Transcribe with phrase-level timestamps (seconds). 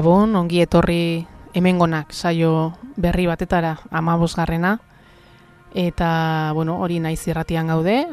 [0.00, 4.78] Gabon, ongi etorri hemengonak saio berri batetara amabosgarrena.
[5.76, 8.06] Eta, bueno, hori naiz irratian gaude,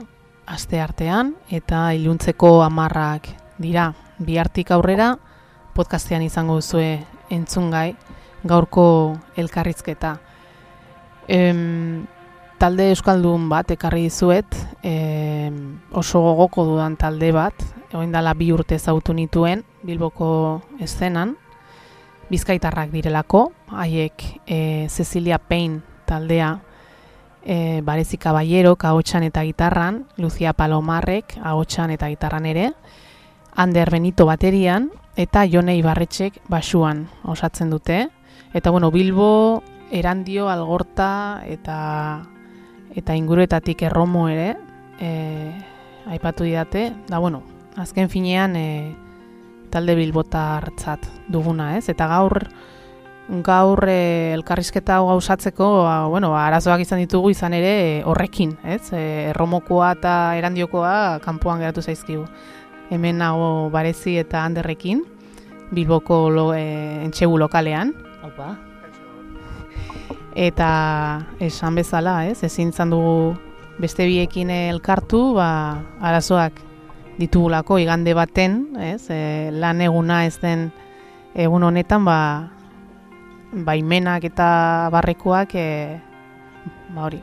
[0.51, 3.93] aste artean, eta iluntzeko amarrak dira.
[4.19, 5.13] Bihartik aurrera,
[5.79, 7.95] podcastean izango duzue entzungai,
[8.43, 10.17] gaurko elkarrizketa.
[11.31, 12.03] Em,
[12.59, 14.97] talde euskaldun bat ekarri dizuet, e,
[15.95, 20.33] oso gogoko dudan talde bat, egoin dala bi urte zautu nituen, Bilboko
[20.83, 21.37] eszenan,
[22.29, 26.59] bizkaitarrak direlako, haiek e, Cecilia Payne taldea,
[27.43, 32.73] e, Barezi Caballero, ahotsan eta gitarran, Lucia Palomarrek, ahotsan eta gitarran ere,
[33.55, 38.07] Ander Benito baterian, eta Jone Ibarretxek basuan osatzen dute.
[38.53, 42.27] Eta bueno, Bilbo, Erandio, Algorta eta
[42.97, 44.55] eta inguruetatik erromo ere
[44.99, 45.51] e,
[46.07, 46.91] aipatu didate.
[47.07, 47.41] Da bueno,
[47.75, 48.95] azken finean e,
[49.77, 51.85] talde bilbotartzat duguna, ez?
[51.93, 52.41] Eta gaur
[53.43, 58.55] gaur e, elkarrizketa hau gauzatzeko, ba, bueno, ba, arazoak izan ditugu izan ere e, horrekin,
[58.63, 58.93] ez?
[58.95, 59.03] E,
[59.33, 62.25] erromokoa eta erandiokoa kanpoan geratu zaizkigu.
[62.89, 65.03] Hemen nago barezi eta handerrekin,
[65.75, 66.63] bilboko lo, e,
[67.03, 67.91] entxegu lokalean.
[68.25, 68.55] Opa.
[70.37, 70.69] Eta
[71.43, 72.39] esan bezala, ez?
[72.47, 73.35] Ezin izan dugu
[73.77, 75.49] beste biekin elkartu, ba,
[75.99, 76.63] arazoak
[77.17, 79.09] ditugulako igande baten, ez?
[79.09, 80.69] E, lan eguna ez den
[81.37, 82.19] egun honetan, ba,
[83.51, 85.67] baimenak eta barrekoak e,
[86.93, 87.21] ba hori,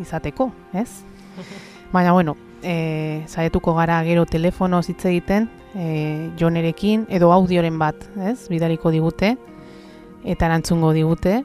[0.00, 1.02] izateko, ez?
[1.92, 8.48] Baina, bueno, e, zaretuko gara gero telefono hitz egiten, e, jonerekin, edo audioren bat, ez?
[8.48, 9.36] Bidaliko digute,
[10.24, 11.42] eta erantzungo digute.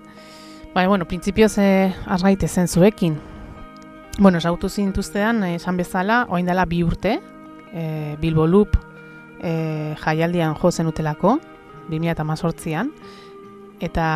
[0.74, 3.19] Baina, bueno, prinsipioz e, azgaite zen zuekin.
[4.19, 7.19] Bueno, esautu zintuztean, esan bezala, oain dela bi urte,
[7.74, 8.78] e, Bilbo Loop
[9.42, 11.40] e, jaialdian jo zen utelako,
[11.90, 12.92] 2018an,
[13.82, 14.08] eta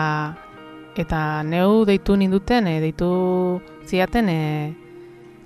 [0.96, 3.10] eta neu deitu ninduten, e, deitu
[3.88, 4.40] ziaten e,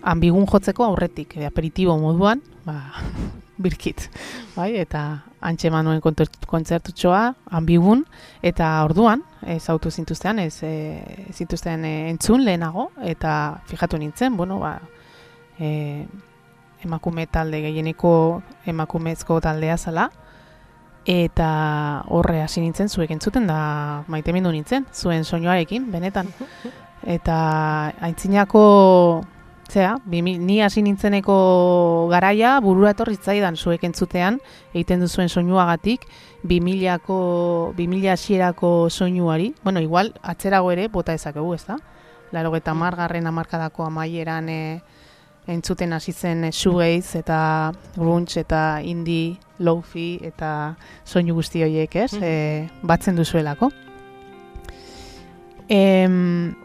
[0.02, 2.94] ambigun jotzeko aurretik, e, aperitibo moduan, ba,
[3.64, 4.06] birkit,
[4.56, 7.24] bai, eta antxe manuen kontzertutxoa,
[7.60, 8.06] ambigun,
[8.46, 10.74] eta orduan, ez autu zintuztean, ez e,
[11.34, 13.34] zintuztean e, entzun lehenago, eta
[13.68, 14.78] fijatu nintzen, bueno, ba,
[15.60, 16.06] e,
[16.84, 20.10] emakume talde gehieneko emakumezko taldea zala.
[21.10, 21.50] Eta
[22.12, 26.30] horre hasi nintzen zuek entzuten da maitemindu nintzen zuen soinuarekin benetan.
[27.16, 27.36] Eta
[28.02, 28.64] aintzinako
[29.70, 34.40] zea ni hasi nintzeneko garaia burura etorri zaidan zuek entzutean
[34.74, 36.06] egiten duzuen soinuagatik
[36.44, 39.54] 2000ko 2000 hasierako soinuari.
[39.64, 41.78] Bueno igual atzerago ere bota dezakegu ezta?
[42.32, 44.82] 80 garren hamarkadako amaieran eh
[45.50, 47.40] entzuten hasi zen shoegaze eta
[47.96, 50.75] grunge eta indie lofi eta
[51.06, 52.13] soinu guzti horiek, ez?
[52.13, 52.69] Mm -hmm.
[52.81, 53.72] batzen duzuelako.
[55.68, 56.56] Em,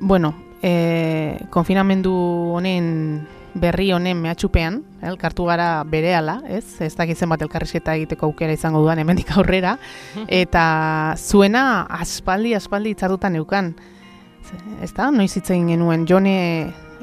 [0.00, 2.12] bueno, e, konfinamendu
[2.56, 6.80] honen berri honen mehatxupean, elkartu gara berehala, ez?
[6.80, 9.76] Ez dakitzen bat elkarrizketa egiteko aukera izango duan hemendik aurrera,
[10.26, 13.74] eta zuena aspaldi, aspaldi itzardutan eukan.
[14.82, 16.34] Ez da, noiz hitzein genuen, jone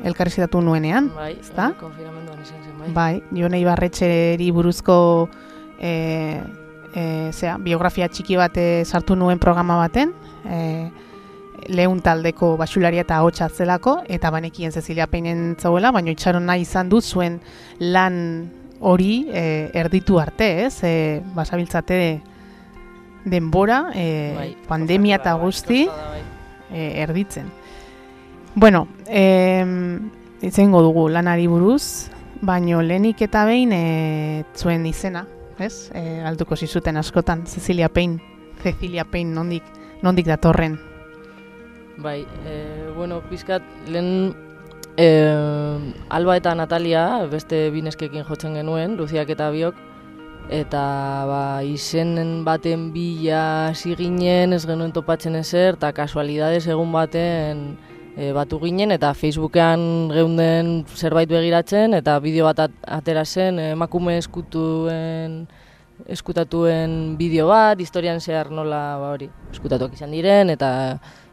[0.07, 1.71] elkarrizketatu nuenean, bai, ezta?
[1.80, 2.89] Konfinamenduan izan zen, bai.
[2.95, 4.98] Bai, Jone Ibarretxeri buruzko
[5.80, 5.94] e,
[6.95, 10.13] e, zera, biografia txiki bat sartu nuen programa baten,
[10.45, 10.59] e,
[11.69, 16.89] lehun taldeko basularia eta hotxa zelako, eta banekien Cecilia Peinen zauela, baina itxaron nahi izan
[16.89, 17.39] dut zuen
[17.80, 18.18] lan
[18.81, 20.83] hori e, erditu arte, ez?
[20.83, 22.01] E, basabiltzate
[23.25, 24.06] denbora, e,
[24.36, 26.21] bai, pandemia eta guzti, bai.
[26.71, 27.51] e, erditzen.
[28.53, 29.65] Bueno, eh,
[30.41, 32.10] izango dugu lanari buruz,
[32.41, 35.27] baino lehenik eta behin e, zuen izena,
[35.62, 35.91] ez?
[35.96, 38.20] E, altuko zizuten askotan, Cecilia Payne,
[38.63, 39.63] Cecilia Payne, nondik,
[40.01, 40.79] nondik datorren?
[42.01, 44.34] Bai, e, bueno, pizkat, lehen
[44.98, 45.08] e,
[46.10, 49.77] Alba eta Natalia, beste bineskekin jotzen genuen, Luziak eta biok,
[50.51, 50.84] eta
[51.29, 57.77] ba, izenen baten bila ziginen, ez genuen topatzen ezer, eta kasualidades egun baten,
[58.18, 65.46] e, batu ginen eta Facebookean geunden zerbait begiratzen eta bideo bat atera zen emakume eskutuen
[66.10, 70.72] eskutatuen bideo bat, historian zehar nola ba hori, eskutatuak izan diren eta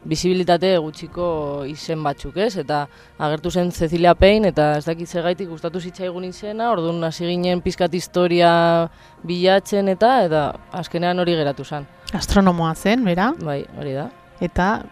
[0.08, 1.28] bizibilitate gutxiko
[1.68, 2.54] izen batzuk, ez?
[2.60, 2.84] Eta
[3.18, 7.94] agertu zen Cecilia Payne eta ez dakit gaitik gustatu zitzaigun izena, orduan hasi ginen pizkat
[7.94, 8.88] historia
[9.24, 11.86] bilatzen eta eta azkenean hori geratu zen.
[12.14, 13.32] Astronomoa zen, bera?
[13.42, 14.08] Bai, hori da.
[14.40, 14.82] Eta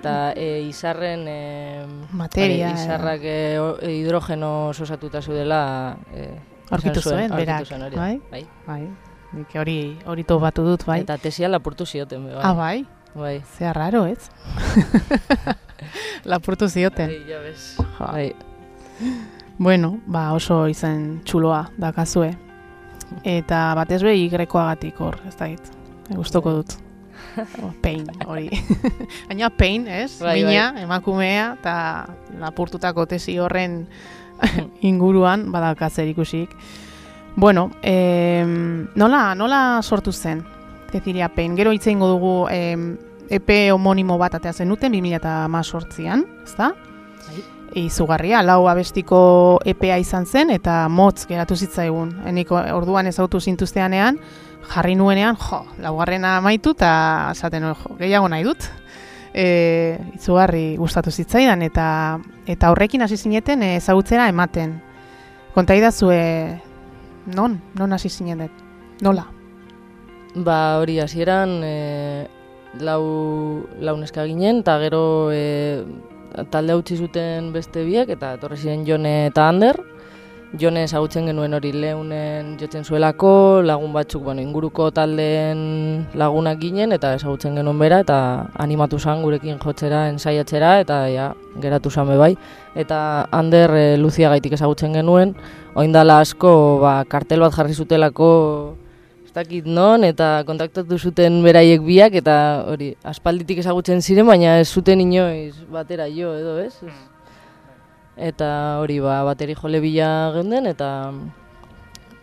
[0.00, 1.84] eta e, izarren e,
[2.16, 3.36] materia bai, izarrak e,
[3.92, 6.30] hidrogeno osatuta zudela e,
[6.70, 8.14] aurkitu zuen, berak, bai?
[8.30, 8.44] Bai.
[8.66, 8.82] Bai.
[9.36, 11.02] Nik hori hori batu dut, bai.
[11.04, 12.40] Eta tesia lapurtu zioten, bai.
[12.40, 12.86] Ah, bai.
[13.14, 13.42] Bai.
[13.58, 14.30] Zea raro, ez?
[16.30, 17.08] lapurtu zioten.
[17.08, 17.76] Bai, ja bez.
[17.98, 18.34] Bai.
[19.58, 22.32] Bueno, ba oso izan txuloa dakazue.
[23.24, 25.74] Eta batez be igrekoagatik hor, ez da hit.
[26.14, 26.62] Gustoko bai.
[26.62, 26.89] dut.
[27.62, 28.48] Oh, pain, hori.
[29.28, 30.18] Baina pain, ez?
[30.20, 31.74] Bai, Mina, emakumea, eta
[32.40, 33.84] lapurtutako tesi horren
[34.90, 36.56] inguruan, badalka zer ikusik.
[37.36, 38.44] Bueno, eh,
[38.94, 40.44] nola, nola sortu zen?
[40.90, 41.56] Cezilia Pain.
[41.56, 42.76] Gero hitze ingo dugu eh,
[43.30, 46.72] EP homonimo bat atea zenuten 2018an, ezta?
[47.28, 47.44] Bai.
[47.78, 52.16] Izugarria, lau abestiko EPA izan zen eta motz geratu zitzaigun.
[52.26, 54.18] Enik orduan ezautu zintuzteanean,
[54.68, 56.92] jarri nuenean, jo, laugarrena amaitu eta
[57.32, 58.68] esaten jo, gehiago nahi dut.
[59.30, 62.18] E, izugarri gustatu zitzaidan eta
[62.50, 64.80] eta horrekin hasi zineten ezagutzera ematen.
[65.54, 66.60] Konta idazue,
[67.34, 68.50] non, non hasi zineten,
[69.02, 69.26] nola?
[70.34, 72.28] Ba, hori hasieran e,
[72.78, 75.02] lau, lau neska ginen, eta gero
[75.34, 75.82] e,
[76.50, 79.80] talde utzi zuten beste biek, eta etorri ziren Jone eta Ander.
[80.58, 85.60] Jone ezagutzen genuen hori leunen jotzen zuelako, lagun batzuk bueno, inguruko taldeen
[86.18, 88.16] lagunak ginen, eta ezagutzen genuen bera, eta
[88.58, 91.28] animatu zan gurekin jotzera, ensaiatzera, eta ja,
[91.62, 92.34] geratu zan bai.
[92.74, 95.36] Eta Ander e, Luzia gaitik ezagutzen genuen,
[95.78, 96.52] oindala asko
[96.82, 98.30] ba, kartel bat jarri zutelako
[99.30, 104.66] ez dakit non, eta kontaktatu zuten beraiek biak, eta hori, aspalditik ezagutzen ziren, baina ez
[104.66, 106.74] zuten inoiz batera jo, edo ez?
[106.82, 107.09] Ez.
[108.16, 111.10] Eta hori, ba, bateri jole bila geunden, eta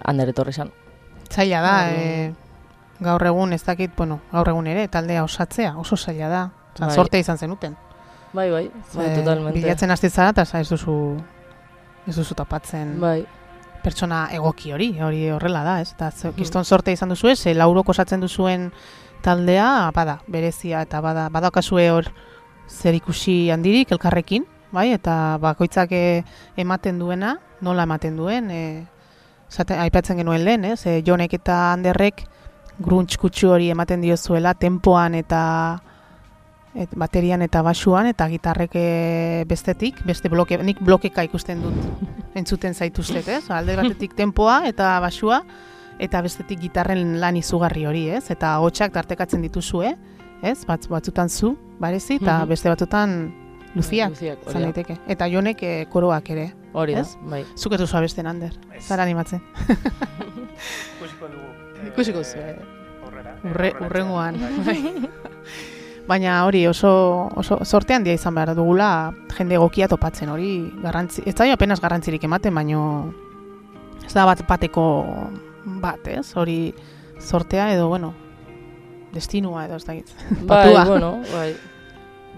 [0.06, 0.72] ander etorri zan.
[1.32, 2.34] Zaila da, e,
[3.00, 6.44] gaur egun ez dakit, bueno, gaur egun ere, taldea osatzea, oso zaila da.
[6.76, 6.96] Osa, Bai.
[6.96, 7.76] sortea izan zenuten.
[8.34, 9.60] Bai, bai, bai, Ze, totalmente.
[9.60, 11.18] Bilatzen hasti zara, eta ez duzu,
[12.08, 13.26] ez duzu tapatzen Bai,
[13.84, 15.94] pertsona egoki hori, hori horrela da, ez?
[15.94, 16.36] Eta Mhm.
[16.36, 18.72] kiston sorte izan duzu ez, laurok osatzen duzuen
[19.22, 22.12] taldea, bada, berezia, eta bada, badaukazue hor
[22.70, 24.92] zer ikusi handirik elkarrekin, bai?
[24.94, 26.24] Eta bakoitzak eh,
[26.58, 28.86] ematen duena, nola ematen duen, e,
[29.50, 30.86] zate, aipatzen genuen lehen, ez?
[30.86, 32.24] E, jonek eta handerrek
[32.80, 35.82] grunts kutsu hori ematen diozuela, tempoan eta
[36.76, 38.76] et, baterian eta basuan, eta gitarrek
[39.50, 41.74] bestetik, beste bloke, nik blokeka ikusten dut
[42.38, 43.50] entzuten zaituztet, ez?
[43.50, 45.42] Alde batetik tempoa eta basua,
[45.98, 48.28] eta bestetik gitarren lan izugarri hori, ez?
[48.30, 49.96] Eta hotxak tartekatzen dituzue,
[50.46, 50.60] ez?
[50.70, 52.50] Batz, batzutan zu, barezi, eta Mhm.
[52.50, 53.34] beste batzutan
[53.78, 54.60] luziak, Luziak, da.
[54.60, 54.98] daiteke.
[55.08, 56.50] Eta jonek eh, koroak ere.
[56.78, 57.44] Hori da, bai.
[57.58, 58.52] Zuk ez duzu abesten, Ander.
[58.80, 59.42] Zara animatzen.
[60.98, 61.48] Ikusiko dugu.
[61.82, 62.58] eh, Ikusiko zu, eh.
[63.48, 64.36] Urre, urrengoan.
[64.66, 64.78] bai.
[64.84, 65.10] Bai.
[66.08, 66.90] Baina hori oso,
[67.36, 72.24] oso sorte handia izan behar dugula jende egokia topatzen hori garrantzi, ez da apenas garrantzirik
[72.24, 73.14] ematen, baino
[74.06, 74.86] ez da bat bateko
[75.84, 76.30] bat, ez?
[76.40, 76.74] Hori
[77.20, 78.14] sortea edo, bueno,
[79.12, 80.14] destinua edo ez da gitz.
[80.48, 81.58] Bai, bueno, bai.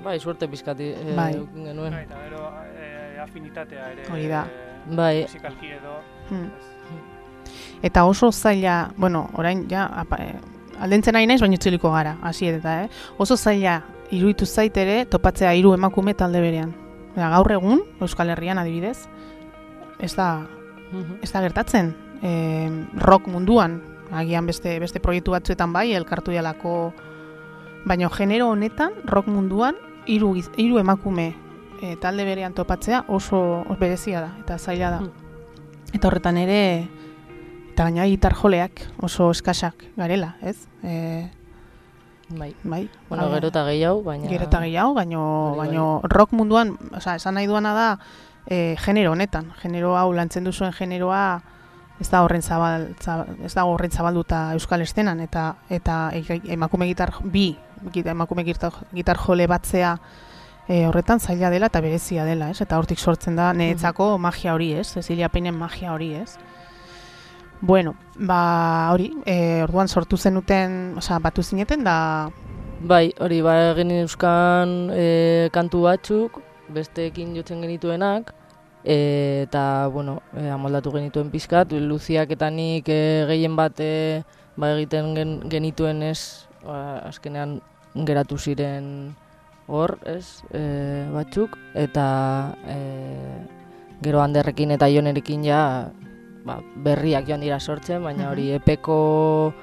[0.04, 1.34] Bai, suerte pizkati eh, Bai.
[1.54, 1.92] genuen.
[1.94, 4.04] Bai, eta gero eh, afinitatea ere.
[4.12, 4.46] Hori da.
[4.46, 5.22] eh, Bai.
[5.24, 5.98] Musikalki edo.
[6.30, 6.50] Hmm.
[7.82, 10.36] Eta oso zaila, bueno, orain ja apa, eh,
[10.80, 12.90] aldentzen nahi naiz, baina itzuliko gara, hasi eta, eh?
[13.18, 16.74] Oso zaila iruditu zait ere topatzea hiru emakume talde berean.
[17.14, 19.08] Osea, gaur egun, Euskal Herrian adibidez,
[20.00, 20.48] ez da,
[20.92, 21.20] Mhm.
[21.22, 21.96] ez da gertatzen.
[22.22, 26.94] E, rock munduan, agian beste beste proiektu batzuetan bai, elkartu dialako,
[27.86, 29.76] baina genero honetan, rock munduan,
[30.10, 31.34] hiru hiru emakume
[31.82, 35.00] e, talde berean topatzea oso, berezia da, eta zaila da.
[35.00, 35.92] Hmm.
[35.94, 36.62] Eta horretan ere,
[37.72, 40.58] eta gaina gitar joleak oso eskasak garela, ez?
[40.84, 41.30] E,
[42.30, 42.54] Bai.
[42.62, 44.30] bai, Bueno, gero eta gehiago, baina...
[44.30, 45.22] Gero eta gehiago, baino,
[45.58, 45.68] bai.
[45.68, 47.88] baino rock munduan, osea, esan nahi duana da,
[48.46, 51.42] e, genero honetan, genero hau lantzen duzuen generoa
[52.00, 56.88] ez da horren zabal, zabal ez da horren zabalduta euskal estenan eta eta e- emakume
[56.88, 57.58] gitar bi
[57.94, 59.98] gita- emakume gitar, gitar jole batzea
[60.68, 62.62] e, horretan zaila dela eta berezia dela, ez?
[62.62, 64.88] Eta hortik sortzen da niretzako magia hori, ez?
[64.94, 66.38] Cecilia Peinen magia hori, ez?
[67.62, 72.30] Bueno, ba hori, e, orduan sortu zenuten, osea, batu zineten da
[72.80, 76.38] Bai, hori, ba, egin euskan e, kantu batzuk,
[76.72, 78.32] besteekin jotzen genituenak,
[78.86, 84.24] e, eta, bueno, e, amoldatu genituen pizkat, Luziak eta nik e, gehien bat e,
[84.56, 87.58] ba, egiten gen, genituen ez, ba, azkenean
[87.96, 89.16] geratu ziren
[89.68, 90.62] hor, ez, e,
[91.14, 92.78] batzuk, eta e,
[94.02, 95.90] gero handerrekin eta jonerekin ja,
[96.46, 99.54] ba, berriak joan dira sortzen, baina hori epeko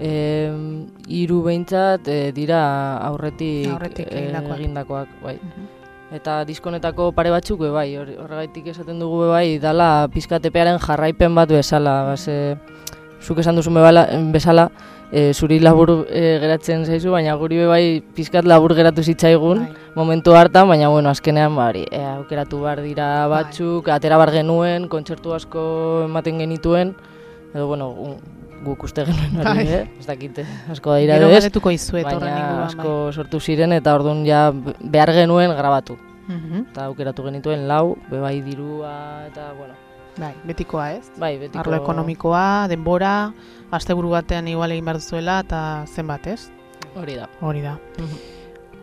[0.00, 4.58] em, hiru behintzat e, dira aurretik, Aurretik eh, egindakoak.
[4.58, 5.36] egindakoak, bai.
[6.12, 11.48] Eta diskonetako pare batzuk bai, hor- horregaitik esaten dugu be bai, dala pizkatepearen jarraipen bat
[11.48, 12.56] bezala, ba, ze,
[13.22, 13.70] zuk esan duzu
[14.32, 14.70] bezala
[15.12, 19.72] e, zuri labur e, geratzen zaizu, baina guri be bai pizkat labur geratu zitzaigun Bai.
[19.94, 23.42] momentu hartan, baina bueno, azkenean bari, e, aukeratu behar dira Bai.
[23.44, 25.64] batzuk, atera bar genuen, kontzertu asko
[26.06, 26.94] ematen genituen,
[27.54, 27.90] edo bueno,
[28.64, 29.66] guk uste genuen hori, Bai.
[29.68, 29.82] eh?
[30.00, 32.66] ez dakite, asko da ira Gero ez, galdetuko izuet baina inguruan.
[32.70, 34.48] asko sortu ziren eta orduan ja
[34.80, 35.98] behar genuen grabatu.
[35.98, 36.08] Bai.
[36.36, 36.60] Mhm.
[36.70, 39.74] Eta aukeratu genituen lau, bebai dirua eta, bueno,
[40.16, 41.10] bai, betikoa ez.
[41.18, 41.58] bai, betiko...
[41.60, 43.32] Arlo ekonomikoa, denbora,
[43.72, 46.40] asteburu batean igual egin behar duzuela eta zenbat ez?
[46.94, 47.28] Hori da.
[47.40, 47.78] Hori da.
[47.98, 48.20] Mhm.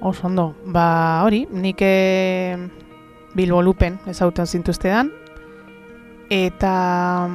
[0.02, 2.56] Oso ondo, ba hori, nik e,
[3.36, 5.12] Bilbo Lupen ezauten zintuztedan,
[6.30, 7.28] eta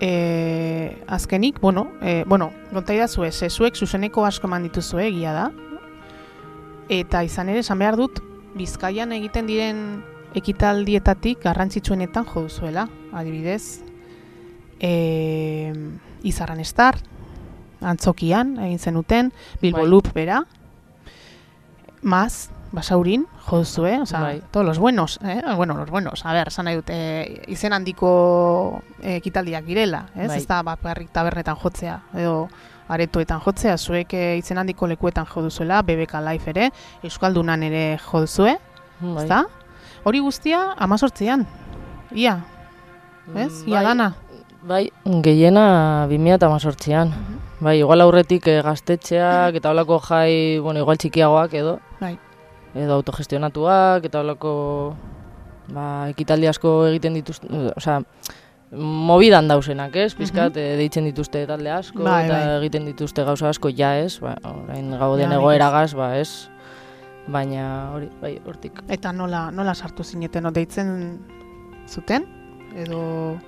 [0.00, 5.32] e, azkenik, bueno, e, bueno, gonta idazu ez, e, zuek zuzeneko asko eman dituzue, egia
[5.32, 5.48] da,
[6.92, 8.20] eta izan ere, esan behar dut,
[8.58, 9.82] Bizkaian egiten diren
[10.36, 13.80] ekitaldietatik garrantzitsuenetan jo duzuela, adibidez,
[14.80, 15.72] e,
[16.22, 16.98] Izarran Estar,
[17.80, 19.32] antzokian egin zenuten,
[19.62, 19.90] Bilbo Bai.
[19.90, 20.44] Loop bera,
[22.02, 24.42] Maz, Basaurin, jo duzue, o sea, Bai.
[24.50, 25.42] todos los buenos, eh?
[25.56, 30.28] bueno, los buenos, a ver, esan nahi dut, eh, izen handiko eh, ekitaldiak girela, ez?
[30.28, 30.36] Bai.
[30.38, 32.48] Ez da bakarrik tabernetan jotzea, edo
[32.88, 36.70] aretoetan jotzea, zuek eh, izen handiko lekuetan jo duzuela, BBK Life ere,
[37.02, 38.58] Euskaldunan ere jo duzue,
[39.00, 39.44] Bai.
[40.04, 41.46] Hori guztia, amazortzian,
[42.12, 42.38] ia,
[43.34, 43.64] ez?
[43.66, 44.12] Ia Bai, dana.
[44.62, 44.90] Bai,
[45.22, 47.12] gehiena 2018an.
[47.62, 51.78] Bai, igual aurretik eh, gaztetxeak eta holako jai, bueno, igual txikiagoak edo.
[52.00, 52.16] Bai.
[52.74, 54.52] Edo autogestionatuak eta holako
[55.74, 57.48] ba, ekitaldi asko egiten dituzte,
[57.78, 58.00] osea,
[58.74, 60.12] mobidan dausenak, ez?
[60.18, 62.56] Pizkat, eh, deitzen dituzte talde asko Bai, eta bai.
[62.58, 64.18] egiten dituzte gauza asko ja, ez?
[64.22, 66.48] Ba, orain gauden Ja, egoeragaz, ba, ez?
[67.28, 68.82] Baina hori, bai, hortik.
[68.88, 70.50] Eta nola, nola sartu zineten, no?
[70.50, 71.20] deitzen
[71.86, 72.26] zuten?
[72.74, 73.38] Edo...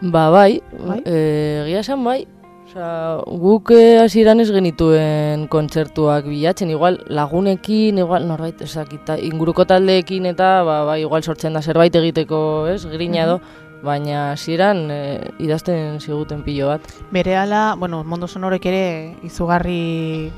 [0.00, 1.02] Ba, bai, Bai?
[1.06, 2.26] eh, egia esan bai.
[2.66, 10.26] Osea, guk eh, hasieran ez genituen kontzertuak bilatzen, igual lagunekin, igual norbait, ezakita, inguruko taldeekin
[10.26, 13.38] eta ba, bai, igual sortzen da zerbait egiteko, ez, grina edo,
[13.86, 16.82] baina hasieran eh, idazten ziguten pilo bat.
[17.14, 18.84] Berehala, bueno, mondo sonorek ere
[19.24, 20.32] izugarri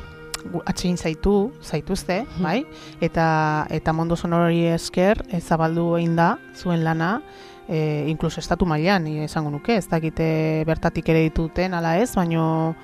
[0.67, 2.43] atsegin zaitu, zaituzte, Mhm.
[2.45, 2.67] bai?
[3.01, 7.23] Eta eta mondo sonori esker ez zabaldu egin da zuen lana,
[7.69, 12.75] e, inkluso estatu mailan ni esango nuke, ez dakite bertatik ere dituten ala ez, baino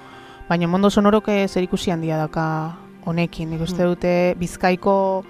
[0.48, 3.50] baino mondo sonorok eh, zerikusi handia daka honekin.
[3.50, 3.88] Nik uste Mhm.
[3.88, 5.24] dute Bizkaiko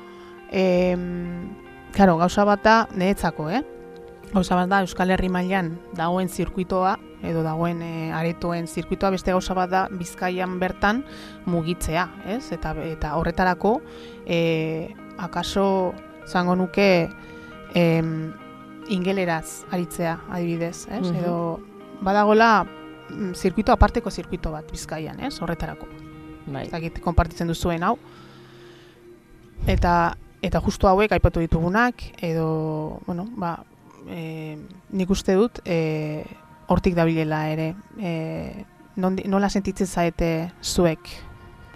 [0.50, 1.50] em,
[1.92, 3.62] claro, gauza bat da niretzako, eh?
[4.32, 9.54] Gauza bat da Euskal Herri mailan dagoen zirkuitoa edo dagoen e, aretoen zirkuitoa beste gauza
[9.54, 11.04] bat da Bizkaian bertan
[11.46, 12.50] mugitzea, ez?
[12.52, 13.80] Eta eta horretarako
[14.26, 15.94] e, akaso
[16.26, 17.08] zango nuke
[17.74, 18.32] em,
[18.88, 21.06] ingeleraz aritzea adibidez, ez?
[21.06, 21.16] Mhm.
[21.16, 21.60] Edo
[22.04, 25.38] badagola mm, zirkuito aparteko zirkuito bat Bizkaian, ez?
[25.40, 25.88] Horretarako.
[26.46, 26.66] Bai.
[26.66, 27.96] Ez dakit konpartitzen duzuen hau.
[29.66, 33.56] Eta eta justu hauek aipatu ditugunak edo bueno, ba,
[34.12, 34.58] e,
[34.92, 36.24] nik uste dut e,
[36.68, 37.70] hortik dabilela ere.
[37.96, 38.64] E,
[39.00, 41.08] nondi, nola sentitzen zaete zuek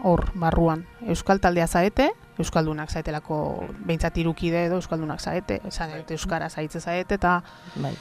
[0.02, 0.84] hor barruan?
[1.06, 7.42] Euskal taldea zaete, Euskaldunak zaetelako behintzat irukide edo Euskaldunak zaete, zaete Euskara zaitze zaete, eta
[7.74, 7.94] Bai.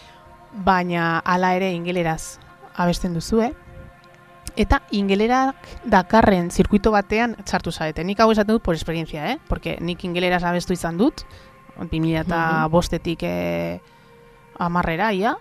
[0.53, 2.37] baina hala ere ingeleraz
[2.75, 3.51] abesten duzue,
[4.57, 8.03] eta ingelerak dakarren zirkuito batean txartu zaete.
[8.03, 9.39] Nik hau esaten dut por esperientzia, eh?
[9.47, 11.25] Porque nik ingeleraz abestu izan dut,
[11.77, 12.39] 2000 eta
[12.73, 13.79] bostetik eh,
[14.57, 15.35] amarrera, ia,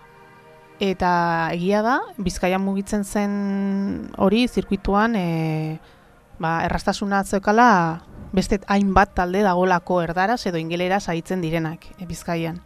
[0.79, 5.25] eta egia da, Bizkaian mugitzen zen hori zirkuituan e,
[6.39, 8.01] ba, errastasuna zeukala
[8.33, 12.61] beste hainbat talde dagolako erdaraz edo ingeleraz aritzen direnak e, Bizkaian.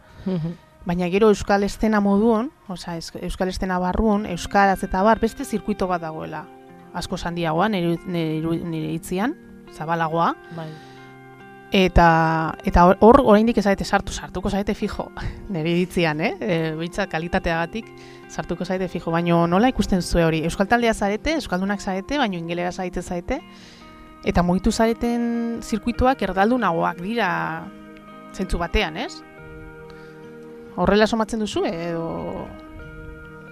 [0.84, 6.02] Baina gero Euskal Estena moduan, osea Euskal Estena barruan, Euskaraz eta bar, beste zirkuito bat
[6.02, 6.44] dagoela.
[6.92, 9.36] Asko handiagoa nire, nire, nire itzian,
[9.72, 10.34] zabalagoa.
[10.56, 10.66] Bai.
[11.72, 15.10] Eta eta hor- oraindik ez sartu, sartuko zaite fijo.
[15.48, 16.34] Nire iritzian, eh?
[16.40, 17.86] E, Behintzat kalitateagatik
[18.32, 20.42] sartuko zaite fijo, baino nola ikusten zue hori?
[20.48, 23.42] Euskal taldea zarete, euskaldunak zarete, baino ingelera zaite zaite.
[24.24, 27.28] Eta mugitu zareten zirkuituak erdaldunagoak dira
[28.32, 29.20] zentzu batean, ez?
[30.76, 32.46] Horrela somatzen duzu edo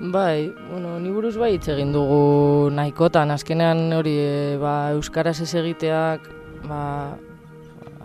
[0.01, 5.51] Bai, bueno, ni buruz bai hitz egin dugu nahikotan, azkenean hori e, ba, euskaraz ez
[5.61, 6.25] egiteak
[6.65, 7.19] ba,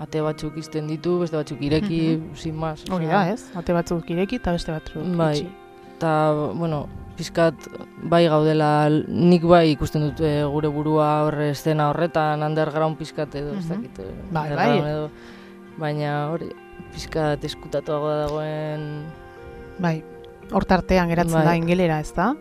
[0.03, 2.01] ate batzuk izten ditu, beste batzuk ireki,
[2.35, 2.83] sin más.
[2.91, 3.45] hori da, ez?
[3.55, 5.37] Ate batzuk ireki eta beste batzuk Bai.
[5.37, 5.64] itxi.
[5.95, 7.55] Eta, bueno, pizkat
[8.03, 13.53] bai gaudela, nik bai ikusten dut e, gure burua horre estena horretan, underground pizkat edo,
[13.55, 13.69] ez Mhm.
[13.75, 14.77] dakit, e, Bai, bai.
[14.79, 15.09] edo,
[15.77, 16.49] baina hori,
[16.93, 19.05] pizkat eskutatuago dagoen,
[19.79, 20.03] Bai.
[20.51, 21.45] Hor tartean geratzen Bai.
[21.45, 22.33] da ingelera, ez da?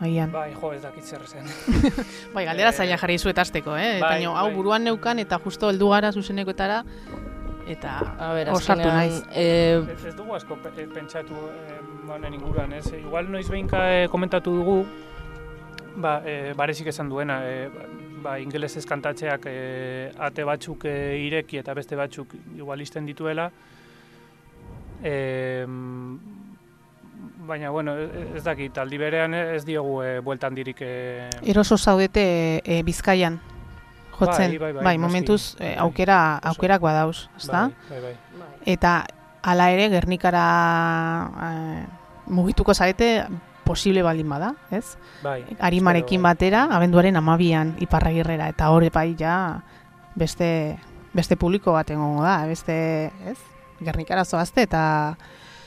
[0.00, 0.32] Agian.
[0.32, 1.44] Bai, jo, ez dakit zer zen.
[2.34, 4.00] Bai, galdera Eh, zaila jarri zuet azteko, eh?
[4.00, 4.54] bai, Baina hau bai.
[4.56, 6.82] buruan neukan eta justo heldu gara zuzenekotara
[7.66, 9.22] eta A ber, osartu naiz.
[9.32, 12.86] eh, Ez, ez dugu asko eh, pentsatu eh, honen inguruan, ez?
[12.92, 14.84] Igual noiz behinka eh, komentatu dugu,
[15.96, 17.68] ba, eh, barezik esan duena, eh,
[18.22, 23.50] ba, ingelesez kantatzeak eh, ate batzuk eh, ireki eta beste batzuk igual isten dituela,
[25.02, 25.66] eh,
[27.46, 27.94] baina, bueno,
[28.34, 30.78] ez dakit, aldi berean ez diogu eh, bueltan dirik...
[30.80, 33.40] Eh, Eroso zaudete e, Bizkaian
[34.18, 34.54] jotzen.
[34.58, 35.02] Bai, bai, bai, noski.
[35.06, 35.74] momentuz e, Bai.
[35.86, 37.70] aukera aukerak badauz, ezta?
[37.90, 38.48] bai, bai, bai.
[38.66, 39.04] Eta
[39.42, 40.44] hala ere Gernikara
[41.48, 41.50] e,
[42.26, 43.26] mugituko zarete
[43.64, 44.96] posible baldin bada, ez?
[45.22, 45.42] bai.
[45.58, 46.34] Arimarekin bai.
[46.34, 49.36] batera, abenduaren amabian iparragirrera, eta hori bai ja
[50.14, 50.76] beste,
[51.12, 53.38] beste publiko bat egongo da, beste, ez?
[53.84, 55.16] Gernikara zoazte eta,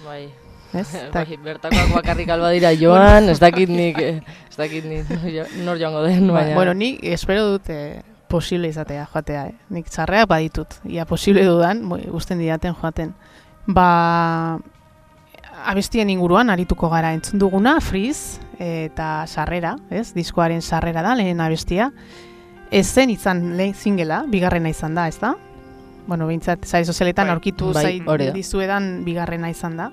[0.06, 0.30] bai,
[0.74, 0.88] ez?
[1.08, 5.10] Eta, bai, bertakoak bakarrik alba dira joan, ez dakit nik, eh, ez dakit nik
[5.66, 6.56] nor joango den, Ba, baina...
[6.56, 9.56] bueno, nik espero dut eh, posible izatea joatea, eh.
[9.70, 13.14] Nik txarreak baditut, ia posible dudan, bo, gusten didaten joaten.
[13.68, 14.60] Ba,
[15.66, 20.14] abestien inguruan arituko gara entzun duguna, Friz eta sarrera, ez?
[20.16, 21.92] Diskoaren sarrera da, lehen abestia.
[22.72, 25.36] Ez zen izan lehen zingela, bigarrena izan da, ez da?
[26.08, 27.34] Bueno, behintzat, zare sozialetan Bai.
[27.36, 28.34] aurkitu Bai, zai hori da.
[28.36, 29.92] dizuedan bigarrena izan da.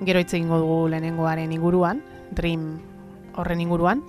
[0.00, 2.78] Gero hitz egingo dugu lehenengoaren inguruan, Dream
[3.36, 4.02] horren inguruan.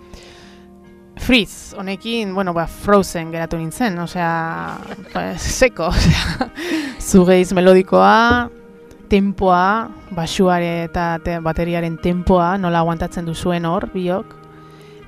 [1.22, 4.78] Freeze, honekin, bueno, ba, Frozen geratu nintzen, osea,
[5.14, 6.48] ba, seko, osea,
[6.98, 8.50] zugeiz melodikoa,
[9.08, 14.34] tempoa, basuare eta te, bateriaren tempoa, nola aguantatzen duzuen hor, biok,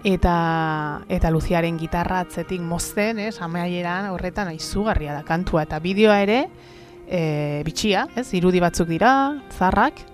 [0.06, 0.36] eta
[1.10, 6.39] eta Luziaren gitarra atzetik mozten, ez, amaieran horretan izugarria da kantua, eta bideoa ere,
[7.08, 7.23] e,
[7.65, 9.15] bitxia, ez, irudi batzuk dira,
[9.58, 10.06] zarrak,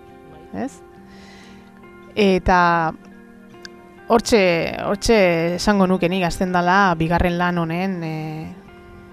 [0.63, 0.71] ez?
[2.15, 2.59] Eta
[4.09, 4.41] hortxe,
[4.85, 5.17] hortxe
[5.59, 8.15] esango nuke nik azten dela bigarren lan honen e,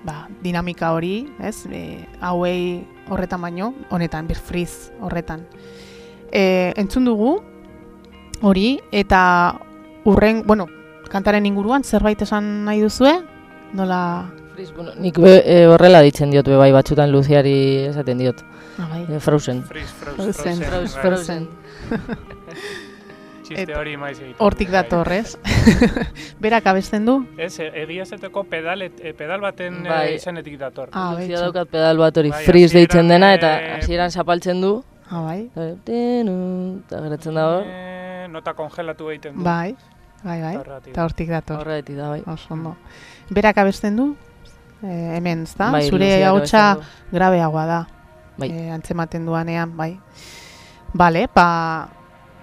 [0.06, 1.66] ba, dinamika hori, ez?
[1.68, 1.82] E,
[2.24, 2.80] hauei
[3.12, 5.44] horretan baino, honetan, bir friz horretan.
[6.32, 7.36] E, entzun dugu
[8.42, 9.20] hori eta
[10.08, 10.66] urren, bueno,
[11.12, 13.14] kantaren inguruan zerbait esan nahi duzue?
[13.76, 14.00] Nola...
[14.56, 18.40] Friz, bueno, nik be, eh, horrela ditzen diot be bai batzutan Luziari esaten diot.
[18.80, 19.04] Ah, bai.
[19.04, 19.60] Eh, Frozen.
[19.68, 20.32] Freeze, Frozen.
[20.32, 21.48] frozen, Frozen,
[21.90, 22.00] bai.
[22.00, 22.84] Frozen.
[23.46, 24.40] Txiste hori maiz egiten.
[24.42, 25.36] Hortik dator, ez?
[26.42, 27.20] Berak abesten du?
[27.38, 29.90] Ez, e- egia esateko pedal, e, pedal baten Bai.
[29.92, 30.14] bai.
[30.16, 30.90] izenetik dator.
[30.90, 31.44] Ah, betxo.
[31.44, 34.72] daukat pedal bat hori Bai, Freeze hasieran, deitzen dena eta eh, hasieran zapaltzen du.
[35.06, 35.46] Ah, bai.
[35.54, 37.68] eta geratzen da hor.
[37.70, 39.44] Eh, nota kongelatu egiten du.
[39.46, 39.76] Bai,
[40.24, 40.54] bai, bai.
[40.90, 41.62] Eta hortik dator.
[41.62, 42.24] Horretik da bai.
[42.26, 42.74] Oso ondo.
[43.30, 44.08] Berak abesten du?
[44.82, 45.70] E, hemen, ezta?
[45.70, 46.64] Bai, Zure hautsa
[47.12, 47.84] grabeagoa da.
[48.36, 48.50] Bai.
[48.50, 49.92] E, antzematen duanean, bai.
[50.96, 51.46] Bale, ba,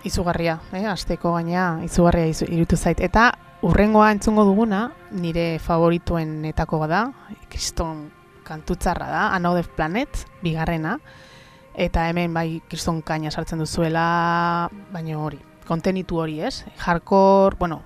[0.04, 0.86] izugarria, eh?
[0.89, 3.00] Azteko gaina izugarria izu, irutu zait.
[3.04, 3.32] Eta
[3.63, 7.06] urrengoa entzungo duguna, nire favorituenetako da,
[7.50, 8.10] kriston
[8.44, 10.98] kantutzarra da, Another Planet, bigarrena.
[11.74, 16.66] Eta hemen bai kriston kaina sartzen duzuela, baina hori, kontenitu hori, ez?
[16.78, 17.82] Hardcore, bueno,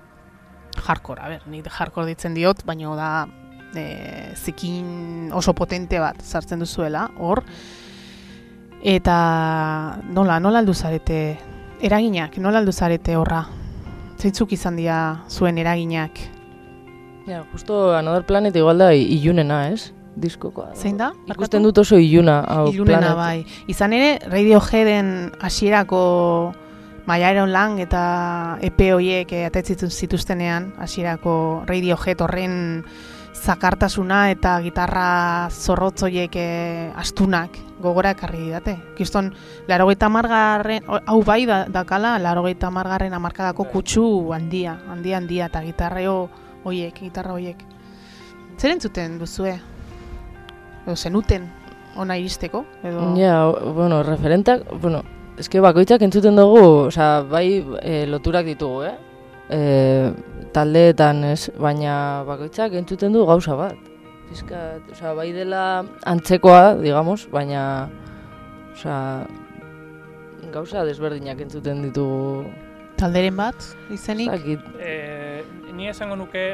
[0.84, 3.10] hardcore, a ber, nik hardcore ditzen diot, baina da
[3.74, 7.44] e, zikin oso potente bat sartzen duzuela, hor.
[8.82, 9.14] Eta
[10.14, 11.38] nola, nola aldu zarete
[11.82, 13.44] eraginak, nola aldu zarete horra?
[14.18, 14.98] Zeintzuk izan dira
[15.30, 16.18] zuen eraginak?
[17.28, 19.92] Ja, justo Another Planet igual da ilunena, ez?
[20.18, 20.72] Diskokoa.
[20.74, 21.12] Zein da?
[21.30, 22.40] Ikusten dut oso iluna,
[22.72, 23.44] Ilunena bai.
[23.70, 26.00] Izan ere, Radioheaden hasierako
[27.06, 32.58] Maiaron Lang eta EP hoiek eh, atetzitzen zituztenean, hasierako Radiohead horren
[33.48, 38.74] zakartasuna eta gitarra zorrotz hoiek eh, astunak gogora ekarri didate.
[38.98, 39.30] Kiston,
[39.70, 43.72] larogeita margarren, hau bai da, dakala, larogeita margarren amarkadako Bai.
[43.72, 46.16] kutsu handia, handia handia, eta gitarreo
[46.66, 47.62] hoiek, gitarra hoiek.
[48.58, 49.54] Zer entzuten duzue?
[50.84, 51.46] Edo zenuten
[51.96, 52.64] ona iristeko?
[52.82, 53.12] Edo...
[53.16, 55.04] Ja, o- bueno, referentak, bueno,
[55.38, 58.96] eske bakoitzak entzuten dugu, osea, bai e, loturak ditugu, eh?
[59.48, 59.60] E,
[60.58, 63.76] taldeetan, ez, baina bakoitzak entzuten du gauza bat.
[64.28, 65.62] Fiskat, osea, bai dela
[66.10, 67.62] antzekoa, digamos, baina,
[68.74, 68.98] osea,
[70.52, 72.44] gauza desberdinak entzuten ditugu.
[72.98, 73.54] Talderen bat,
[73.94, 74.28] izenik?
[74.32, 76.44] Zakit, Eh, ni esango nuke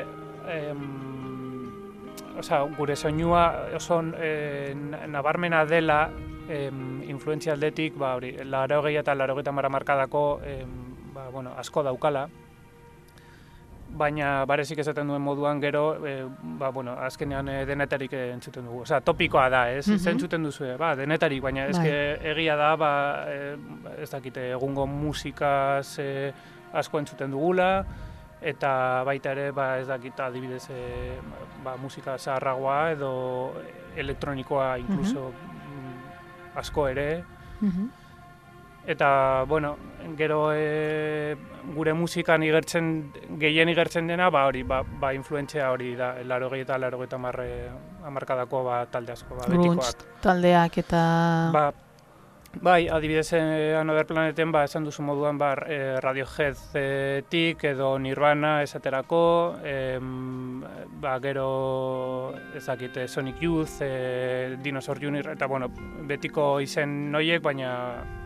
[0.52, 0.84] em,
[2.38, 3.44] osea, gure soinua
[3.76, 6.10] oso eh, na- nabarmena dela
[6.48, 10.68] em, influentzia aldetik, ba, hori, larogeia eta mara markadako em,
[11.14, 12.28] ba, bueno, asko daukala.
[13.94, 16.24] Baina barezik esaten duen moduan gero, e,
[16.58, 18.80] ba, bueno, azkenean e, denetarik entzuten dugu.
[18.82, 19.86] Osea, topikoa da, ez?
[19.86, 20.00] Mhm.
[20.00, 21.94] Mm entzuten duzu, ba, denetarik, baina eske
[22.32, 22.90] egia da, ba,
[23.30, 23.54] e,
[24.02, 26.32] ez dakite, egungo musikaz e,
[26.72, 27.84] asko entzuten dugula,
[28.42, 31.18] eta baita ere, ba, ez dakit, adibidez, e,
[31.64, 33.12] ba, musika zaharragoa edo
[33.96, 37.24] elektronikoa inkluso mm, asko ere,
[37.60, 38.03] Mhm.
[38.86, 39.76] Eta, bueno,
[40.16, 41.36] gero e,
[41.74, 46.78] gure musikan igertzen, gehien igertzen dena, ba hori, ba, ba influentzia hori da, laro eta
[46.78, 47.48] laro eta marre
[48.04, 50.04] amarkadako ba, talde asko, ba, betikoak.
[50.20, 51.02] taldeak eta...
[51.54, 51.64] Ba,
[52.60, 59.56] bai, adibidez, eh, Another Planeten, ba, esan duzu moduan, ba, eh, Radiohead-tik edo Nirvana esaterako,
[59.64, 60.60] em,
[61.00, 65.70] ba, gero, ezakite, Sonic Youth, eh, Dinosaur Junior, eta, bueno,
[66.04, 68.22] betiko izen noiek, baina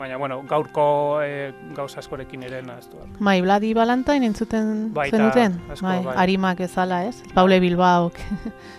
[0.00, 3.06] baina, bueno, gaurko eh, gauza askorekin ere nahaztuak.
[3.20, 5.60] Bai, Vladi Balantain entzuten Baita, zenuten?
[5.70, 6.14] asko, bai, bai.
[6.24, 7.22] Arimak ezala, ez?
[7.34, 8.14] Paule Bilbaok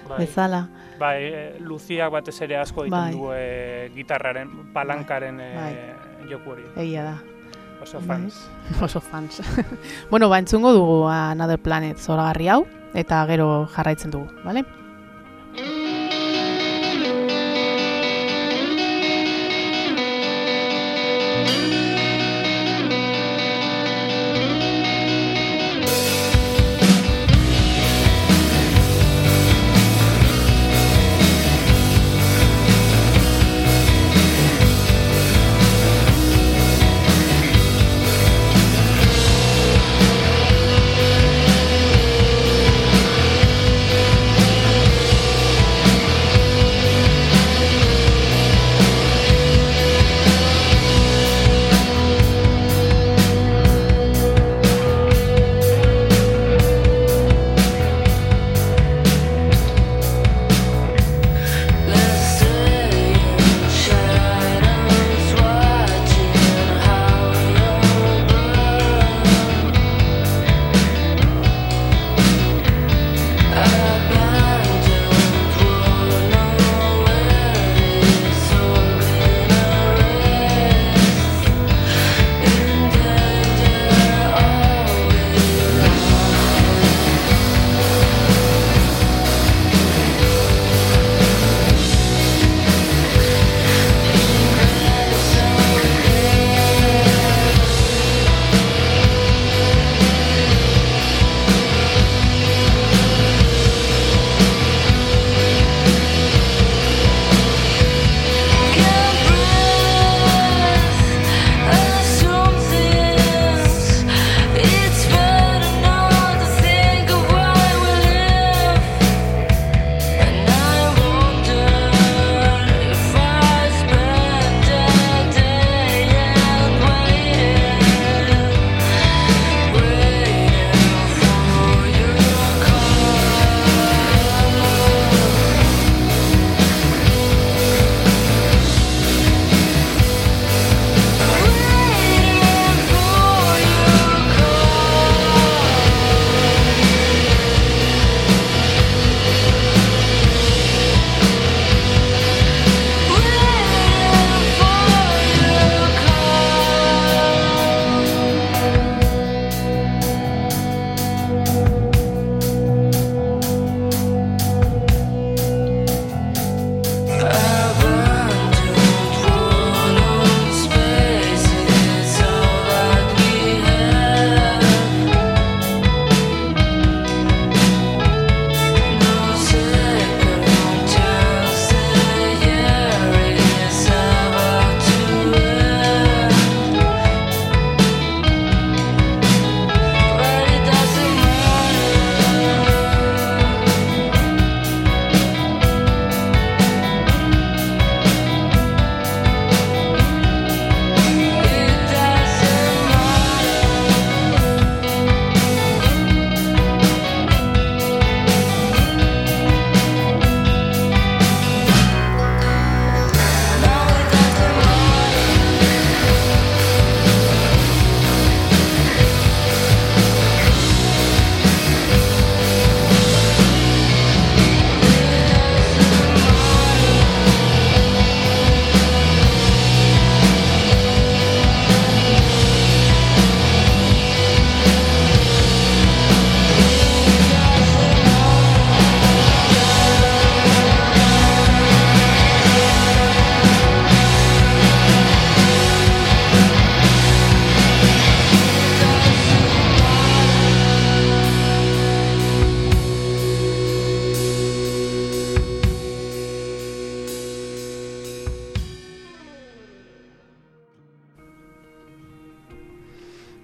[0.10, 0.66] Bai, bezala.
[1.00, 3.14] bai eh, Luziak batez ere asko egiten Bai.
[3.16, 5.72] du eh, gitarraren, palankaren Bai.
[6.30, 7.16] joku hori, Egia da.
[7.82, 8.08] oso Bai.
[8.08, 8.42] fans.
[8.82, 9.42] Oso fans.
[10.12, 14.66] bueno, ba, entzungo dugu Another Planet zoragarri hau, eta gero jarraitzen dugu, bale?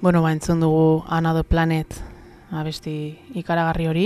[0.07, 1.93] Bueno, ba, entzun dugu Another Planet
[2.55, 4.03] abesti ikaragarri hori,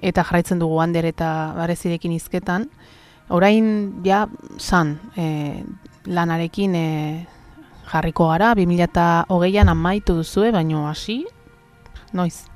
[0.00, 2.64] eta jarraitzen dugu Ander eta Barezirekin izketan.
[3.28, 3.66] Orain,
[4.06, 4.22] ja,
[4.56, 5.66] san, e,
[6.08, 6.86] lanarekin e,
[7.92, 11.18] jarriko gara, 2008an amaitu duzue, baino hasi,
[12.16, 12.46] noiz?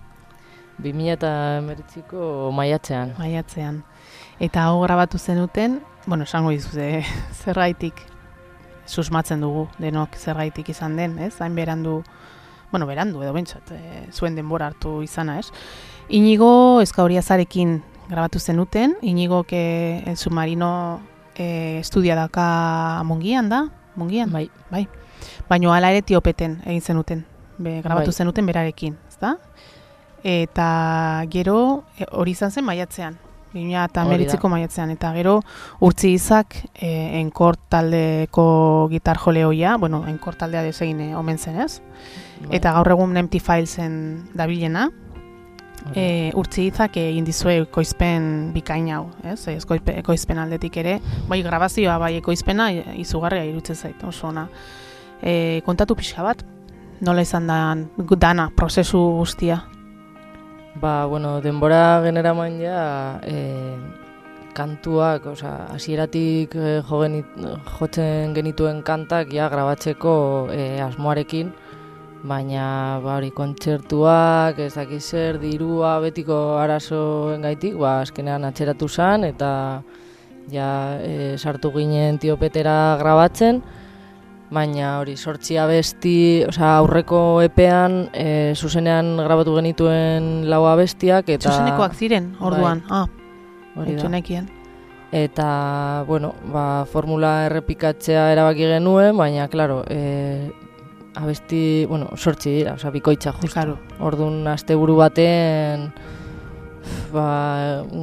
[0.81, 3.13] 2008ko maiatzean.
[3.21, 3.83] Maiatzean.
[4.41, 7.05] Eta hau grabatu zenuten, bueno, esango dizute
[7.45, 8.01] zerraitik
[8.89, 11.35] susmatzen dugu denok zergaitik izan den, ez?
[11.45, 12.01] Hain berandu,
[12.73, 15.53] bueno, berandu edo bentsat, e, zuen denbora hartu izana, ez?
[16.09, 21.01] Inigo eskauriazarekin grabatu zenuten, Inigo ke el submarino
[21.37, 24.33] e, estudia daka Mungian da, Mungian?
[24.33, 24.51] Bai.
[24.71, 24.89] Bai.
[25.49, 27.27] Baino hala ere tiopeten egin zenuten,
[27.59, 28.19] be, grabatu Bai.
[28.25, 29.37] zenuten berarekin, ezta?
[30.25, 30.67] Eta
[31.31, 33.21] gero e, hori izan zen maiatzean,
[33.53, 35.39] 2000 eta meritziko maiatzean, eta gero
[35.81, 41.81] urtzi izak e, enkor taldeko gitar joleoia, bueno, enkor taldea desegin e, omen zen ez?
[42.43, 42.57] Bai.
[42.59, 43.95] Eta gaur egun empty filesen
[44.35, 44.89] dabilena,
[45.95, 49.41] e, urtzi izak egin dizue ekoizpen bikain hau, ez?
[49.51, 54.47] Ekoizpe, ekoizpen aldetik ere, bai grabazioa, bai ekoizpena izugarria irutzen zait, oso ona.
[55.23, 56.43] E, kontatu pixka bat,
[57.03, 57.59] nola izan da
[58.17, 59.63] dana, prozesu guztia.
[60.75, 63.77] Ba, bueno, denbora generaman ja, e,
[64.57, 67.29] kantuak, osea, hasieratik e, jo genit,
[67.77, 70.15] jotzen genituen kantak ja grabatzeko
[70.49, 71.53] e, asmoarekin,
[72.25, 79.29] baina ba hori kontzertuak, ez dakiz zer, dirua betiko arazoen gaitik, ba azkenean atzeratu zan
[79.29, 79.53] eta
[80.49, 80.71] ja
[81.05, 83.61] e, sartu ginen tiopetera grabatzen,
[84.53, 91.97] baina hori sortzi abesti, osea aurreko epean e, zuzenean grabatu genituen lau abestiak eta Zuzenekoak
[91.97, 93.07] ziren, orduan, ah,
[93.77, 94.43] hori da.
[95.13, 95.47] Eta,
[96.09, 100.51] bueno, ba, formula errepikatzea erabaki genuen, baina, claro, e,
[101.21, 103.53] abesti, bueno, sortzi dira, osea, bikoitza justu.
[103.53, 103.77] Claro.
[104.01, 105.91] Orduan, asteburu baten,
[107.13, 107.27] ba,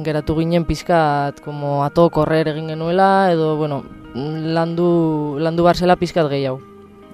[0.06, 3.82] geratu ginen pizkat, como ato korrer egin genuela, edo, bueno,
[4.14, 6.60] landu, landu barzela pizkat gehiago.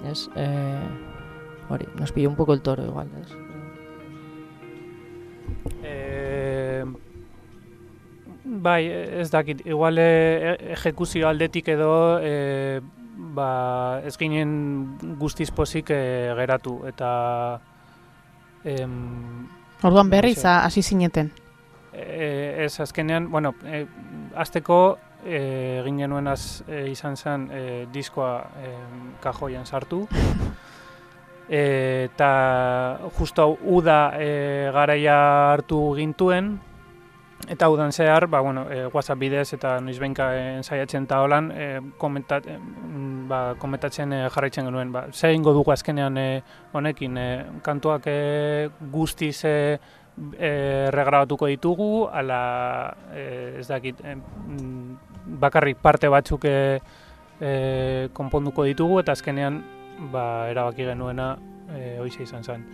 [0.05, 0.29] Ez?
[0.35, 0.47] E,
[1.69, 3.31] hori, nos pilló un poco el toro igual, ez?
[5.83, 6.85] E,
[8.43, 12.81] bai, ez dakit, igual e, ejekuzio aldetik edo e,
[13.17, 17.09] ba, ez ginen guztiz pozik e, geratu eta
[18.63, 19.47] em,
[19.83, 21.31] Orduan berriz hasi zineten.
[21.97, 23.85] e, ez azkenean, bueno, e,
[24.35, 28.71] azteko e, egin genuen az, e, izan zen e, diskoa e,
[29.23, 30.05] kajoian sartu
[31.49, 32.31] eta
[33.17, 34.31] justo uda e,
[34.73, 35.19] garaia
[35.53, 36.57] hartu gintuen
[37.47, 42.47] eta udan zehar, ba, bueno, e, WhatsApp bidez eta noizbenka ensaiatzen eta holan e, komentat,
[42.47, 42.57] e,
[43.29, 44.91] ba, komentatzen e, jarraitzen genuen.
[44.91, 46.27] Ba, zer egingo dugu azkenean e,
[46.73, 47.27] honekin, e,
[47.63, 48.17] kantuak e,
[48.91, 49.55] guztiz e,
[50.39, 54.15] e, regrabatuko ditugu, ala e, ez dakit, e,
[55.39, 56.79] bakarrik parte batzuk e,
[57.41, 59.61] e, konponduko ditugu eta azkenean
[60.11, 61.37] ba, erabaki genuena
[61.75, 62.65] e, hoize izan zen.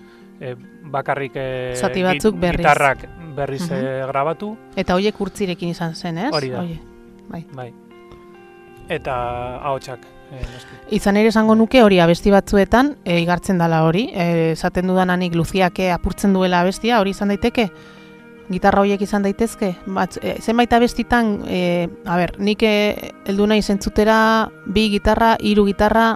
[0.41, 0.55] E,
[0.91, 2.57] bakarrik e, Zati batzuk berriz.
[2.59, 3.73] gitarrak berriz Mhm.
[3.79, 6.31] e, grabatu, Eta hoiek urtzirekin izan zen, ez?
[6.33, 6.61] Hori da.
[6.61, 6.79] Oie.
[7.53, 7.73] bai.
[8.89, 9.13] Eta
[9.63, 9.99] ahotsak.
[10.93, 14.09] Izan ere esango nuke hori abesti batzuetan e, igartzen dala hori.
[14.13, 17.69] E, esaten dudananik Luziake apurtzen duela abestia, hori izan daiteke?
[18.51, 19.71] Gitarra horiek izan daitezke?
[19.95, 22.73] Bat, e, zenbait abestitan, e, a ber, nik e,
[23.25, 24.17] heldu nahi zentzutera
[24.65, 26.11] bi gitarra, hiru gitarra,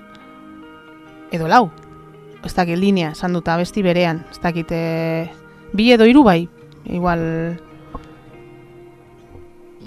[1.32, 1.70] edo lau.
[2.46, 4.26] Ez dakit linea, esan dut abesti berean.
[4.32, 5.30] Ez dakit, e,
[5.74, 6.44] bi edo hiru bai.
[6.86, 7.24] Igual,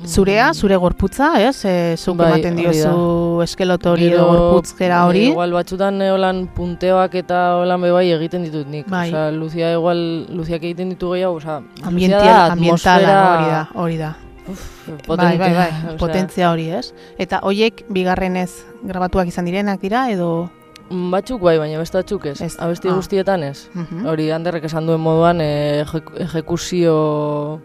[0.06, 1.64] zurea, zure gorputza, ez?
[1.64, 5.26] E, zuk Bai, ematen hori diozu eskelotori edo Gero, gorputzkera hori.
[5.30, 8.88] Igual batzutan holan punteoak eta holan be bai egiten ditut nik.
[8.88, 9.08] Bai.
[9.08, 13.96] Osea, Luzia igual, Luziak egiten ditu gehiago, osea, Luzia Ambiental, da ambientala, hori da, hori
[13.98, 14.14] da.
[14.50, 16.92] Uf, bai, potentea, bai, bai, osea, potentzia hori, ez?
[17.18, 18.50] Eta hoiek bigarrenez
[18.82, 20.48] grabatuak izan direnak dira edo
[20.90, 22.40] mm, Batzuk bai, baina beste batzuk ez.
[22.40, 22.56] Ez.
[22.58, 22.94] Abesti Ah.
[22.96, 23.68] guztietan ez.
[23.74, 24.06] Mhm.
[24.06, 27.60] Hori handerrek esan duen moduan ejeku- ejekuzio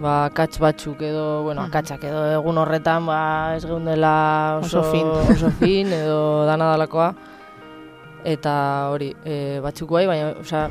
[0.00, 5.06] ba, akats batzuk edo, bueno, akatsak edo egun horretan ba, ez geundela oso, Oso fin.
[5.36, 7.12] oso fin edo dana dalakoa.
[8.24, 10.68] Eta hori, e, batzuk bai, baina, osea,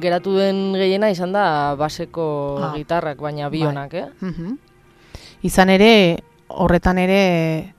[0.00, 2.26] geratu den gehiena izan da baseko
[2.62, 2.72] Ah.
[2.76, 3.58] gitarrak, baina Bai.
[3.58, 4.06] bionak, eh?
[4.20, 4.58] Mhm.
[5.42, 7.74] Izan ere, horretan ere,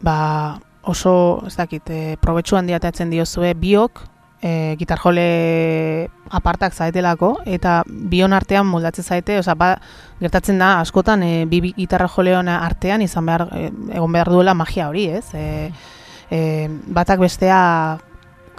[0.00, 4.15] ba, oso, ez dakit, e, probetxu handia diozue biok,
[4.46, 9.72] e, gitarjole apartak zaetelako, eta bion artean moldatzen zaite, osea, ba,
[10.20, 14.90] gertatzen da, askotan, e, bi gitarra joleon artean izan behar, e, egon behar duela magia
[14.92, 15.26] hori, ez?
[15.34, 15.72] E,
[16.30, 16.40] e,
[16.86, 17.58] batak bestea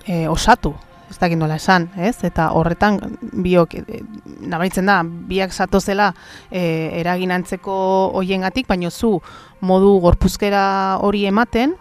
[0.05, 0.75] e, osatu
[1.07, 2.17] ez dakit nola esan, ez?
[2.27, 2.97] Eta horretan
[3.43, 4.01] biok e,
[4.43, 6.09] nabaritzen da biak zatozela
[6.51, 6.63] e,
[6.99, 7.75] eraginantzeko
[8.19, 9.13] hoiengatik, baino zu
[9.61, 10.63] modu gorpuzkera
[11.07, 11.77] hori ematen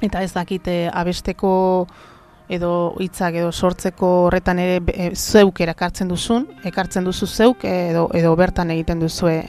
[0.00, 1.50] eta ez dakite abesteko
[2.48, 8.34] edo hitzak edo sortzeko horretan ere e, zeuk erakartzen duzun, ekartzen duzu zeuk edo edo
[8.36, 9.42] bertan egiten duzue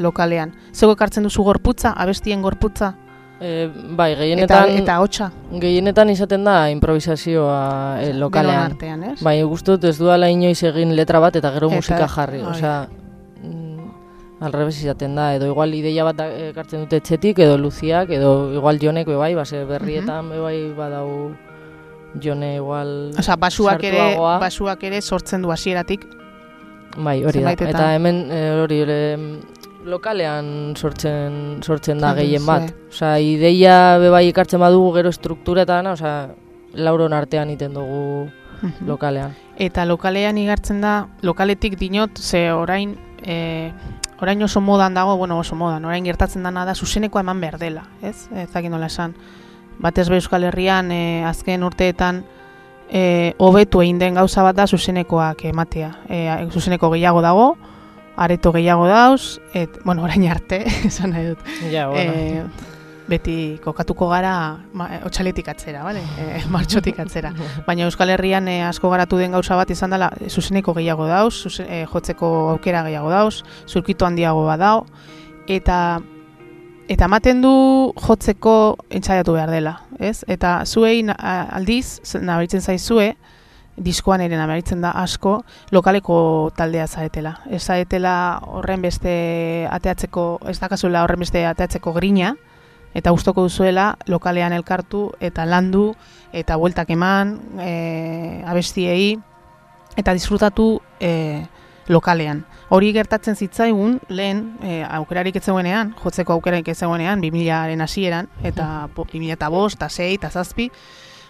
[0.00, 0.54] lokalean.
[0.72, 2.94] Zeuk ekartzen duzu gorputza, abestien gorputza?
[3.36, 4.70] E, bai, gehienetan...
[4.70, 5.30] Eta, eta hotxa?
[5.60, 7.58] Gehienetan izaten da improvisazioa
[8.00, 8.72] e, lokalean.
[8.72, 9.16] artean, ez?
[9.24, 12.40] Bai, guztut ez duala inoiz egin letra bat eta gero musika jarri.
[12.40, 12.54] Bai.
[12.54, 12.76] Osea,
[13.42, 13.90] mm,
[14.48, 19.12] alrebes izaten da, edo igual ideia bat ekartzen dute etxetik, edo Luziak, edo igual Jonek
[19.12, 21.10] bebai, base berrietan uh bebai badau
[22.22, 26.06] Jone igual Osea, basuak ere, basuak ere sortzen du hasieratik.
[26.96, 27.52] Bai, hori da.
[27.52, 28.98] Eta hemen e, hori ere,
[29.86, 32.72] lokalean sortzen sortzen da gehien bat.
[32.90, 36.16] Osea, ideia bebai ekartzen badugu gero strukturetan, osea,
[36.76, 38.26] lauron artean iten dugu
[38.86, 39.34] lokalean.
[39.56, 43.72] Eta lokalean igartzen da, lokaletik dinot, ze orain, e,
[44.20, 47.86] orain oso modan dago, bueno, oso modan, orain gertatzen dana da, zuzeneko eman behar dela,
[48.02, 48.28] ez?
[48.34, 49.16] Ez dakit nola esan.
[49.78, 52.24] Batez be Euskal Herrian, e, azken urteetan,
[52.90, 55.90] e, hobetu egin den gauza bat da zuzenekoak ematea.
[56.08, 57.50] E, zuzeneko gehiago dago,
[58.16, 61.52] areto gehiago dauz, et, bueno, orain arte, esan nahi dut.
[61.70, 62.12] Ja, bueno.
[62.16, 62.72] E,
[63.06, 64.32] beti kokatuko gara
[64.74, 66.02] ma, otxaletik atzera, bale?
[66.18, 67.32] E, martxotik atzera.
[67.66, 71.70] Baina Euskal Herrian e, asko garatu den gauza bat izan dela, zuzeneko gehiago dauz, zuzen,
[71.70, 74.86] e, jotzeko aukera gehiago dauz, zurkitu handiago badao,
[75.46, 76.00] eta
[76.88, 77.52] eta ematen du
[77.98, 80.24] jotzeko entzaiatu behar dela, ez?
[80.28, 83.14] Eta zuei aldiz, nabaritzen zaizue,
[83.76, 85.42] diskoan ere nabaritzen da asko,
[85.74, 86.18] lokaleko
[86.56, 87.36] taldea zaetela.
[87.50, 92.34] Ez zaetela horren beste ateatzeko, ez dakazuela horren beste ateatzeko grina,
[92.96, 95.90] eta gustoko duzuela lokalean elkartu eta landu
[96.32, 99.18] eta bueltak eman e, abestiei
[100.00, 101.44] eta disfrutatu e,
[101.88, 102.44] lokalean.
[102.68, 109.48] Hori gertatzen zitzaigun lehen e, aukerarik etzeguenean, jotzeko aukerarik etzeguenean, 2000aren hasieran eta 2000 eta
[109.48, 110.70] bost, eta zei,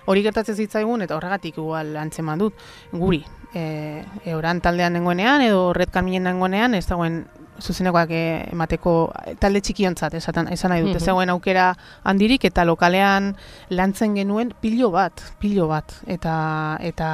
[0.07, 2.55] hori gertatzen zitzaigun eta horregatik igual antzeman dut
[2.93, 3.25] guri.
[3.55, 7.25] E, e, oran taldean dengoenean edo red kaminen dengoenean ez dagoen
[7.61, 8.11] zuzenekoak
[8.53, 8.93] emateko
[9.41, 11.71] talde txikiontzat esan, esan nahi dut, mm aukera
[12.05, 13.35] handirik eta lokalean
[13.71, 17.09] lantzen genuen pilo bat, pilo bat, eta, eta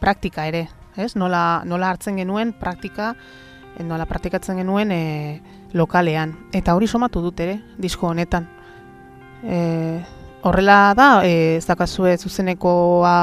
[0.00, 0.66] praktika ere,
[0.98, 1.14] ez?
[1.16, 3.14] Nola, nola hartzen genuen praktika,
[3.84, 5.00] nola praktikatzen genuen e,
[5.76, 6.34] lokalean.
[6.56, 8.48] Eta hori somatu dut ere, disko honetan.
[9.44, 9.58] E,
[10.46, 13.16] horrela da, e, ez dakazue zuzenekoa,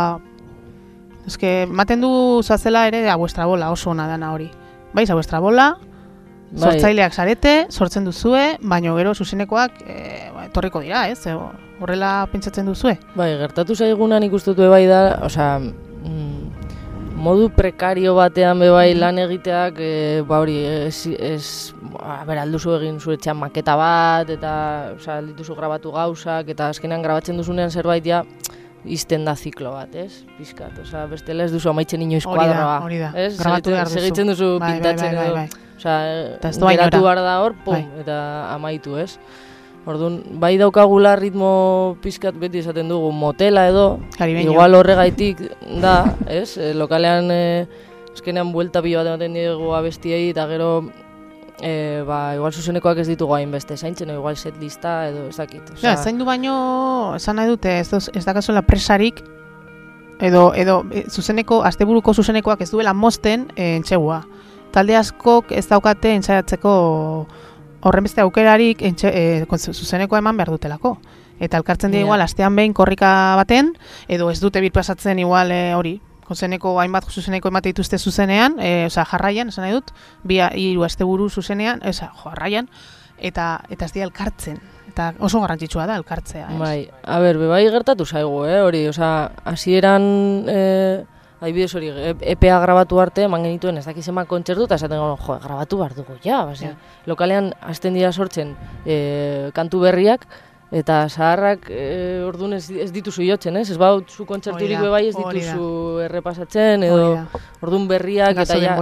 [1.28, 2.14] ezke, maten du
[2.44, 4.52] zazela ere, a vuestra bola, oso ona dana hori.
[4.94, 5.74] Baiz, a vuestra bola,
[6.54, 6.70] Bai.
[6.70, 9.96] Sortzaileak zarete, sortzen duzue, baino gero zuzenekoak e,
[10.44, 11.26] etorriko dira, ez?
[11.82, 12.94] Horrela pentsatzen duzue?
[13.18, 16.43] Bai, gertatu zaigunan ikustutu bai da, osea, mm,
[17.24, 20.58] modu prekario batean be bai lan egiteak, e, ba hori,
[20.88, 24.54] ez, ez ba, ber, alduzu egin zuetxean maketa bat, eta,
[24.98, 28.24] osea, dituzu grabatu gauzak, eta azkenean grabatzen duzunean zerbait ja,
[28.84, 30.24] izten da ziklo bat, ez?
[30.38, 32.82] Piskat, osea, bestela ez duzu amaitzen inoiz kuadroa.
[32.84, 34.02] Hori da, hori da, grabatu behar duzu.
[34.02, 35.72] Segitzen duzu bai, pintatzen bai, bai, bai, bai.
[35.80, 38.04] Osea, geratu behar da hor, pum, bai.
[38.04, 38.20] eta
[38.52, 39.16] amaitu, ez?
[39.86, 44.54] Orduan, bai daukagula ritmo pizkat beti esaten dugu motela edo, Karibeño.
[44.54, 45.42] igual horregaitik
[45.82, 46.58] da, ez?
[46.58, 47.68] E, lokalean, e,
[48.14, 50.70] eskenean buelta bi bat ematen diegu abestiei, eta gero,
[51.60, 55.76] e, ba, igual zuzenekoak ez ditugu hainbeste, zaintzen, igual set lista edo ez dakit.
[55.76, 56.56] Osea, ja, zaindu baino,
[57.20, 59.20] esan nahi dute, ez, ez dakazuela presarik,
[60.24, 64.24] edo, edo e, zuzeneko, asteburuko zuzenekoak ez duela mosten e, entxegua
[64.74, 66.74] talde askok ez daukate entzaiatzeko
[67.84, 70.98] horren beste aukerarik entxe, e, zuzeneko eman behar dutelako.
[71.40, 72.08] Eta elkartzen dira yeah.
[72.08, 73.74] igual, astean behin korrika baten,
[74.08, 79.06] edo ez dute birpasatzen igual e, hori, zuzeneko hainbat zuzeneko emate dituzte zuzenean, e, oza,
[79.06, 79.92] jarraian, esan nahi dut,
[80.24, 82.70] bi hiru asteburu zuzenean, oza, jarraian,
[83.18, 84.62] eta eta ez dira elkartzen.
[84.94, 86.52] Eta oso garrantzitsua da elkartzea.
[86.54, 86.60] Ez?
[86.60, 90.06] Bai, a ber, bai gertatu zaigu, eh, hori, oza, hasieran
[90.48, 91.04] eh,
[91.44, 91.90] Adibidez hori,
[92.34, 95.96] EPA grabatu arte, eman genituen ez dakiz eman kontzertu, eta esaten gano, jo, grabatu behar
[95.98, 96.70] dugu, ja, base,
[97.10, 98.54] lokalean hasten dira sortzen
[98.86, 100.24] e, kantu berriak,
[100.74, 101.82] eta zaharrak e,
[102.24, 103.66] orduan ez, ez dituzu jotzen, ez?
[103.74, 105.68] Ez baut zu kontzerturik bebai ez dituzu
[106.06, 107.10] errepasatzen, edo
[107.60, 108.78] orduan berriak eta ja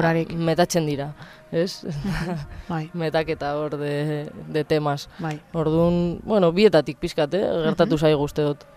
[0.52, 1.10] metatzen dira,
[1.50, 1.82] ez?
[2.72, 2.84] bai.
[2.94, 5.10] Metaketa hor de, de temas.
[5.18, 5.34] Bai.
[5.58, 7.44] Orduan, bueno, bietatik pizkat, eh?
[7.66, 8.70] gertatu uh zaigu uste dut.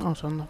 [0.00, 0.48] Oso ondo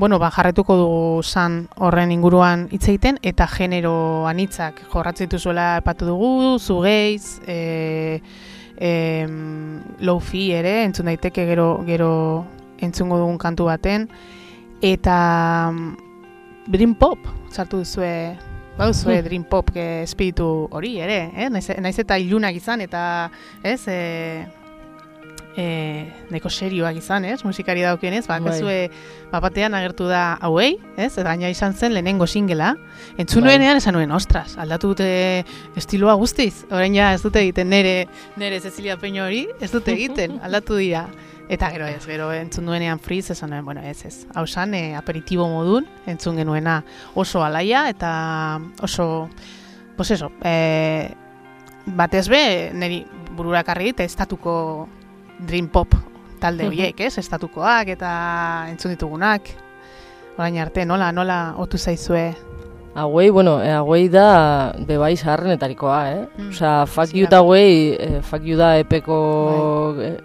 [0.00, 6.06] bueno, ba, jarretuko dugu san horren inguruan hitz egiten eta genero anitzak jorratzen dituzuela epatu
[6.08, 8.22] dugu, zu geiz, e,
[8.80, 8.92] e,
[10.00, 12.12] low fi ere, entzun daiteke gero, gero
[12.80, 14.08] entzungo dugun kantu baten,
[14.80, 15.18] eta
[16.64, 18.14] dream pop, sartu duzue,
[18.78, 21.50] baduzue dream pop eh, espiritu hori ere, eh?
[21.52, 23.02] naiz, naiz eta ilunak izan, eta
[23.60, 24.00] ez, e,
[25.56, 28.52] e, neko serioak izan, ez, musikari daukenez, ba, Bai.
[28.52, 28.76] kezue,
[29.30, 32.74] batean agertu da hauei, ez, eta gaina izan zen lehenengo singela,
[33.18, 33.56] entzun Bai.
[33.56, 35.10] nuenean esan nuen, ostras, aldatu dute
[35.78, 40.38] estiloa guztiz, orain ja ez dute egiten nere, nere Cecilia Peño hori, ez dute egiten,
[40.46, 41.08] aldatu dira.
[41.50, 44.20] Eta gero ez, gero entzun duenean friz, esan nuen, bueno, ez ez.
[44.38, 46.84] Hau esan, e, aperitibo modun, entzun genuena
[47.18, 49.28] oso alaia, eta oso,
[49.96, 51.10] pues eso, e,
[51.86, 53.02] batez be, niri
[53.34, 54.86] burura karri dit, estatuko
[55.46, 55.94] dream pop
[56.40, 57.16] talde horiek, ez?
[57.20, 58.10] Estatukoak eta
[58.70, 59.50] entzun ditugunak.
[60.38, 62.30] Orain arte, nola, nola otu zaizue?
[62.94, 66.22] Hauei, bueno, eh, hauei da bebai zaharrenetarikoa, eh?
[66.38, 67.38] Mm, Osea, fuck you da.
[67.38, 69.18] hauei, eh, fuck you da epeko
[70.02, 70.16] eh,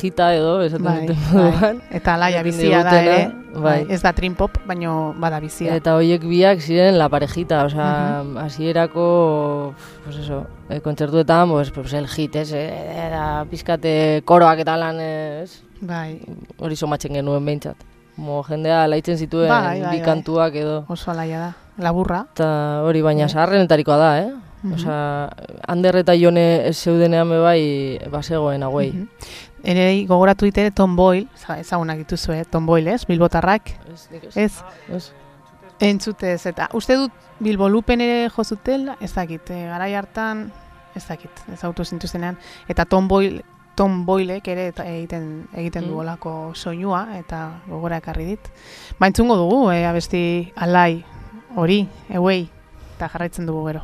[0.00, 1.42] jita edo, esaten Bai, duten bai.
[1.52, 1.80] moduan.
[1.90, 3.32] Eta alaia bizia da ere.
[3.54, 3.86] bai.
[3.88, 5.74] Ez da dream pop, baino bada bizia.
[5.76, 12.08] Eta hoiek biak ziren la parejita, osea, hasierako, pues eso, eh, kontzertuetan, pues, pues el
[12.08, 16.20] hit, ez, eh, era pizkate koroak eta lan, ez, Bai,
[16.58, 17.76] hori somatzen genuen behintzat.
[18.16, 20.02] Mo jendea laitzen zituen Bai, bai, bi bai.
[20.06, 20.84] kantuak edo.
[20.88, 21.52] oso alaia da.
[21.82, 22.26] Laburra.
[22.32, 23.32] Eta hori baina Bai.
[23.34, 24.30] zaharrenetarikoa da, eh?
[24.64, 24.74] Mhm.
[24.74, 25.30] Osea,
[25.68, 28.92] Ander eta Jone ez zeudenean be bai basegoen hauei.
[28.92, 29.08] Mhm.
[29.64, 32.44] Ere gogoratu ditere Tom Boyle, za- ezagunak dituzu, eh?
[32.44, 33.06] Tom Boyle, ez?
[33.06, 34.36] Bilbotarrak, Ez, ez.
[34.36, 34.62] ez?
[34.88, 35.12] Ez.
[35.80, 40.52] Entzutez, eta uste dut Bilbo Lupen ere jozutela, ez dakit, e, garai hartan,
[40.94, 42.38] ez dakit, ez autu zintuztenean,
[42.68, 43.42] eta Tom Boyle,
[43.74, 45.88] Tom Boylek ere eta egiten egiten Mm.
[45.88, 48.40] du olako soinua eta gogora ekarri dit.
[49.00, 51.04] Ba, entzungo dugu, e, abesti alai
[51.56, 52.48] hori, euei,
[52.96, 53.82] eta jarraitzen dugu gero.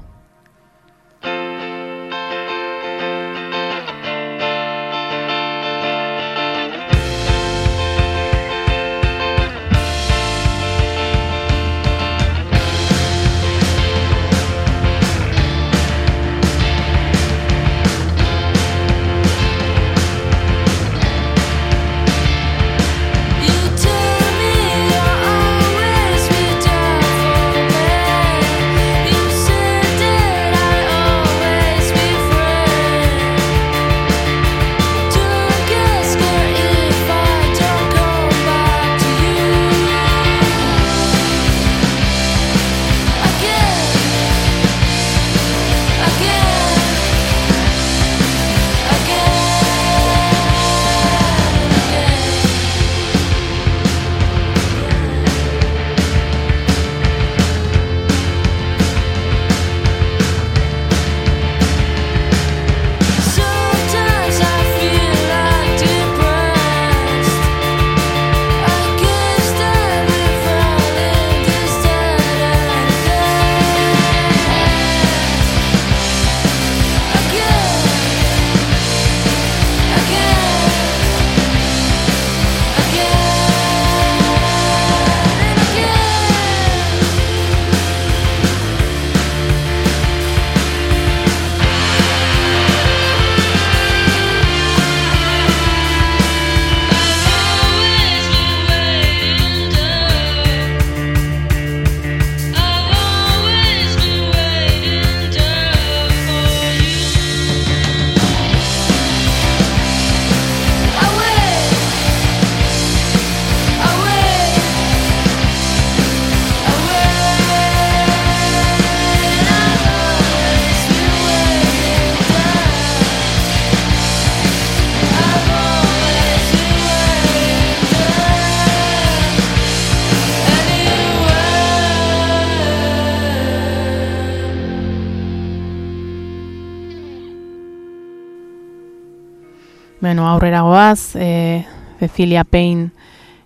[140.01, 141.66] Bueno, aurrera goaz, e,
[141.98, 142.88] Cecilia Payne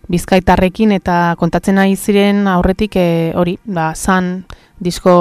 [0.07, 4.45] bizkaitarrekin eta kontatzen ari ziren aurretik e, hori, ba, zan
[4.79, 5.15] disko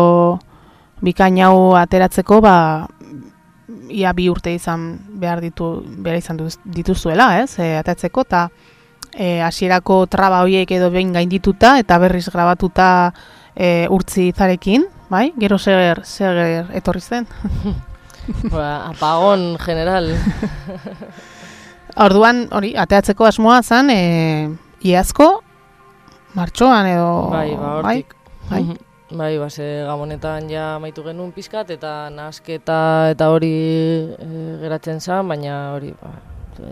[1.02, 2.56] bikain hau ateratzeko, ba,
[3.90, 5.72] ia bi urte izan behar ditu,
[6.06, 8.44] behar izan dituzuela, ez, e, ateratzeko, eta
[9.18, 12.92] e, hasierako traba horiek edo behin gaindituta eta berriz grabatuta
[13.56, 15.32] e, urtzi zarekin, bai?
[15.42, 17.26] Gero zer, zer etorri zen?
[18.54, 20.14] Ba, apagón general.
[22.06, 24.50] Orduan, hori, ateatzeko asmoa zen, e,
[24.88, 25.28] iazko,
[26.34, 27.10] martxoan edo...
[27.30, 28.16] bai, ba, hortik.
[28.50, 28.78] Bai, Mhm.
[29.14, 33.52] Bai, ba, ze gamonetan ja maitu genuen pizkat eta nasketa eta hori
[34.18, 34.28] e,
[34.64, 36.16] geratzen zen, baina hori, ba,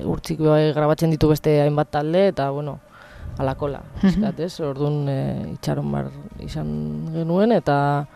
[0.09, 2.79] urtzik bai grabatzen ditu beste hainbat talde eta, bueno,
[3.37, 4.01] jalakola, Mhm.
[4.01, 4.59] pixkat, ez?
[4.59, 5.19] Orduan e,
[5.53, 6.71] itxaron bar izan
[7.13, 8.07] genuen, eta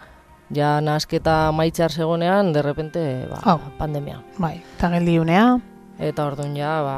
[0.54, 3.60] ja nasketa maitzar zegonean, derrepente, ba, Hau.
[3.80, 4.22] pandemia.
[4.38, 5.56] Bai, eta geldi unea.
[5.96, 6.96] Eta orduan ja, ba,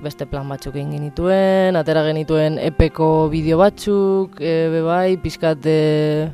[0.00, 6.30] beste plan batzuk egin genituen, atera genituen epeko bideo batzuk, e, bebai, pixkat e,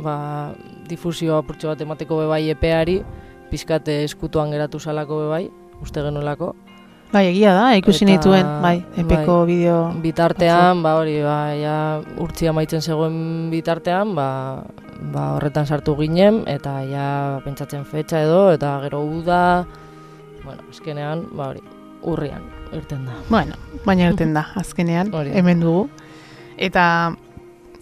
[0.00, 0.54] ba,
[0.88, 3.02] difusio apurtxo bat emateko bebai epeari,
[3.52, 5.44] pixkat e, eskutuan geratu salako bebai,
[5.84, 6.54] uste genuelako.
[7.12, 9.78] Bai, egia da, ikusi Eta- nituen, bai, epeko bideo.
[10.00, 11.76] Bitartean, ba hori, ba, ja,
[12.22, 14.62] urtzia maitzen zegoen bitartean, ba,
[15.12, 19.66] ba horretan sartu ginen, eta ja pentsatzen fetxa edo, eta gero uda,
[20.44, 21.62] bueno, azkenean, ba hori,
[22.02, 22.42] urrian,
[22.76, 23.16] irten da.
[23.28, 25.88] Bueno, baina irten da, azkenean, Hori hemen dugu.
[26.60, 26.84] Eta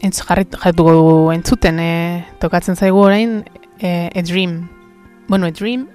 [0.00, 3.40] entz, jarrit, jarrituko entzuten, e, tokatzen zaigu orain,
[3.80, 4.68] e, A Dream.
[5.28, 5.88] Bueno, A Dream,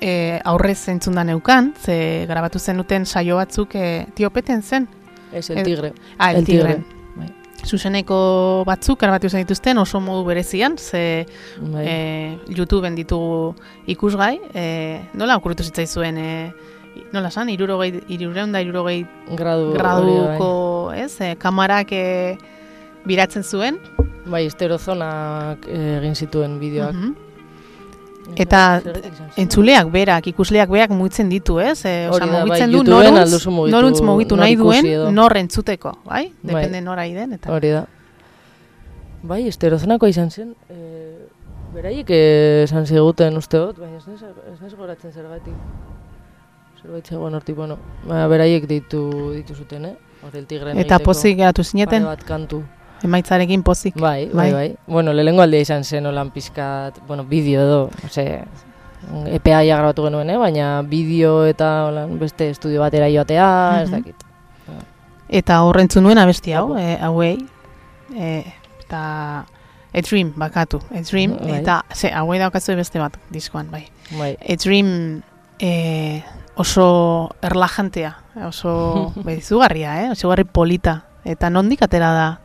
[0.00, 4.88] e, aurrez entzun da neukan, ze grabatu zenuten saio batzuk e, tiopeten zen.
[5.32, 5.92] Ez el El- tigre.
[6.18, 6.97] Ah, el, El Tigre, tigre.
[7.58, 7.68] Bai.
[7.68, 11.26] Zuzeneko batzuk grabatu zen dituzten oso modu berezian, ze
[11.60, 11.84] Bai.
[11.86, 13.54] e, YouTubeen ditugu
[13.86, 16.52] ikusgai, e, nola okurritu zitzaizuen, e,
[17.12, 19.06] nola san, irurogei, irureun da irurogei
[19.36, 22.36] gradu, graduko, ez, e, kamarak e,
[23.06, 23.78] biratzen zuen.
[23.96, 24.06] bai.
[24.28, 26.94] bai, esterozonak egin zituen bideoak.
[26.94, 27.27] Mhm.
[28.36, 28.80] Eta?
[29.38, 31.84] Entzuleak berak, ikusleak berak mugitzen ditu, ez?
[31.86, 35.94] E, Hori da, bai, mugitzen du YouTubeen noruntz, mugitu noruntz mugitu nahi duen, nor entzuteko,
[36.04, 36.28] bai?
[36.42, 36.52] Bai.
[36.52, 37.52] Depende nora den, eta...
[37.54, 37.84] Hori da.
[39.22, 40.54] Bai, esterozonakoa izan zen.
[40.70, 41.28] E,
[41.74, 45.54] beraiek eh, esan ziguten uste dut, baina ez naiz goratzen zergatik.
[46.82, 49.02] Zerbait zegoen hortik, bueno, ba, beraiek ditu,
[49.34, 49.96] ditu zuten, eh?
[50.22, 52.62] Hori el tigre Eta pozik geratu zineten, Pare bat kantu.
[53.04, 53.94] Emaitzarekin pozik.
[54.00, 54.52] Bai, bai, Bai.
[54.52, 54.76] bai.
[54.86, 58.44] Bueno, lehenengo aldia izan zen olan pizkat, bueno, bideo edo, ose,
[59.32, 60.36] EPA ja grabatu genuen, eh?
[60.36, 63.96] baina bideo eta holan beste estudio batera joatea, ez Mhm.
[63.98, 64.24] dakit.
[65.28, 67.38] Eta horrentzun nuen abesti hau, e, hauei,
[68.16, 68.44] e,
[68.80, 69.44] eta
[69.94, 71.60] A Dream bakatu, A Dream, Bai.
[71.60, 73.86] eta ze, hauei daukazu beste bat diskoan, bai.
[74.18, 75.22] Bai, A Dream
[75.58, 76.22] e,
[76.56, 80.10] oso erlajantea, oso behizugarria, eh?
[80.10, 82.40] oso garri polita, eta nondik atera da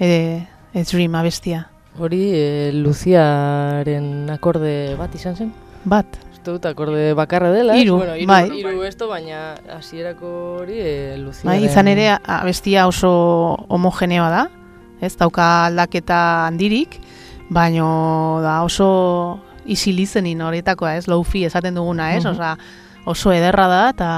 [0.00, 1.68] e, A Dream abestia,
[1.98, 5.52] hori e, Luziaren akorde bat izan zen.
[5.84, 6.06] bat.
[6.32, 7.82] Uste dut akorde bakarra dela, ez?
[7.82, 8.50] Hiru, bueno, hiru, bai.
[8.52, 10.30] hiru esto, baina hasierako
[10.62, 11.48] hori e, Luziaren...
[11.50, 13.10] Bai, izan ere abestia oso
[13.68, 14.44] homogeneoa da,
[15.00, 16.98] ez dauka aldaketa handirik,
[17.50, 22.32] baino da oso easy listening horietakoa, ez, low-fi esaten duguna, ez, Mhm.
[22.34, 22.56] osea,
[23.08, 24.10] oso ederra da eta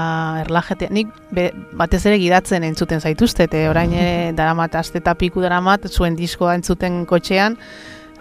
[0.43, 0.91] erlajetea.
[0.91, 1.47] Nik be,
[1.79, 6.57] batez ere gidatzen entzuten zaituztet, e, orain ere daramat, aste eta piku daramat, zuen diskoa
[6.59, 7.57] entzuten kotxean,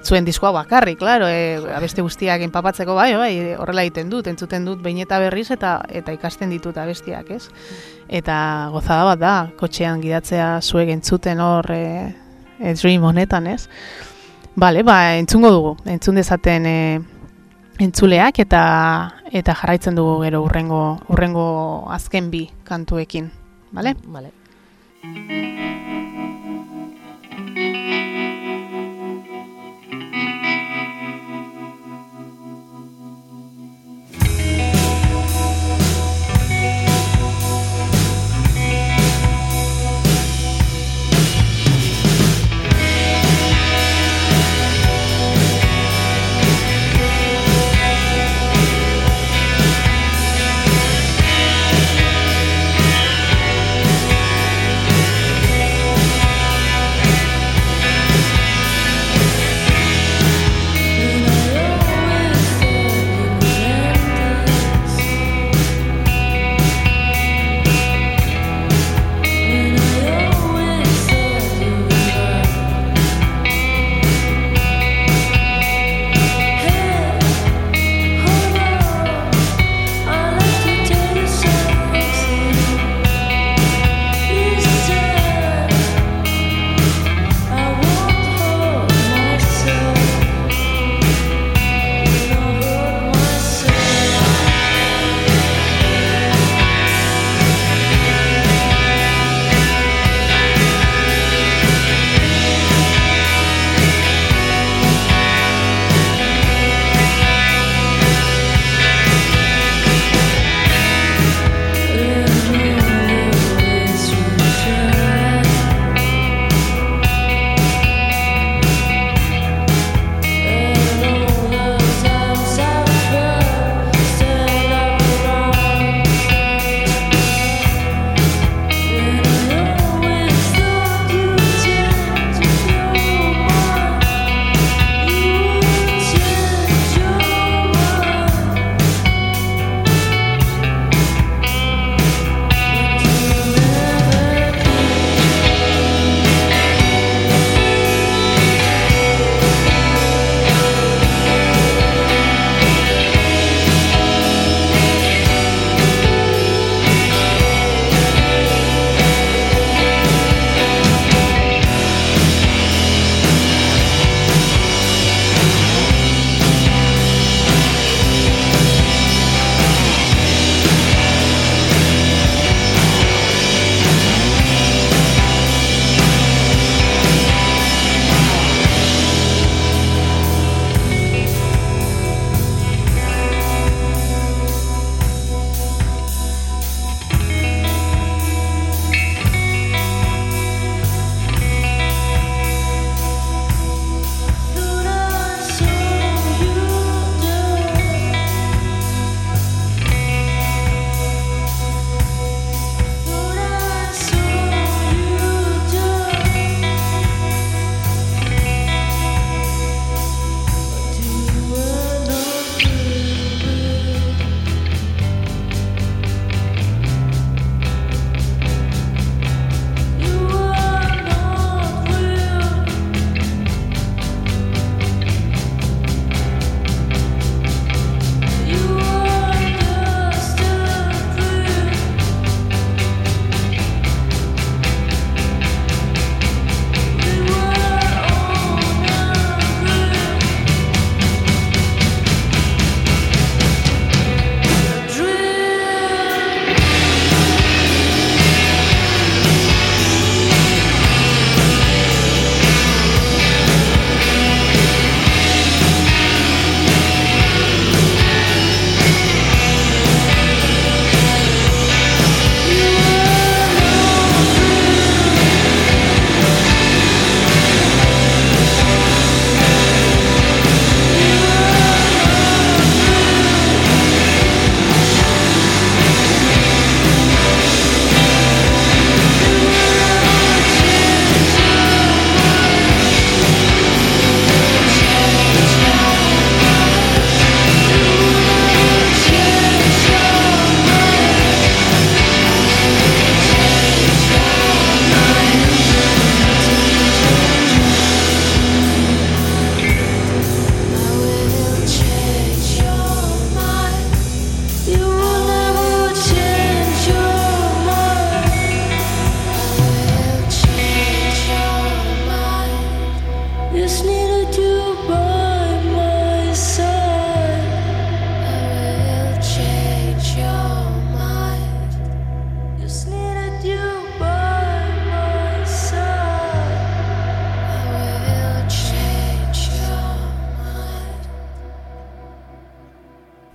[0.07, 4.81] zuen diskoa bakarrik, claro, e, abeste guztiak enpapatzeko bai, bai, horrela egiten dut, entzuten dut
[4.85, 7.51] behin eta berriz eta eta ikasten ditut abestiak, ez?
[8.09, 8.37] Eta
[8.73, 11.85] gozada bat da, kotxean gidatzea zuek entzuten hor e,
[12.59, 13.67] e, dream honetan, ez?
[14.61, 16.79] Bale, ba, entzungo dugu, entzun dezaten e,
[17.81, 18.63] entzuleak eta
[19.33, 21.47] eta jarraitzen dugu gero urrengo urrengo
[21.97, 23.31] azken bi kantuekin,
[23.73, 23.97] bale?
[24.05, 26.00] Vale.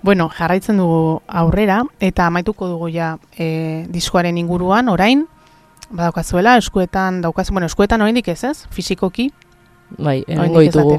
[0.06, 5.24] Bueno, jarraitzen dugu aurrera eta amaituko dugu ja e, diskoaren inguruan orain
[5.90, 8.68] badaukazuela eskuetan daukazu, bueno, eskuetan oraindik ez, ez?
[8.70, 9.32] Fisikoki
[9.98, 10.94] Bai, ez ditugu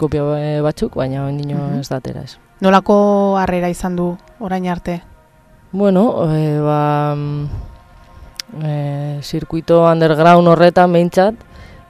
[0.00, 1.80] kopia eh, batzuk, baina ondino Mhm.
[1.80, 2.38] ez datera ez.
[2.64, 5.02] Nolako harrera izan du orain arte?
[5.72, 7.14] Bueno, e, ba,
[8.64, 11.34] e, zirkuito underground horretan behintzat,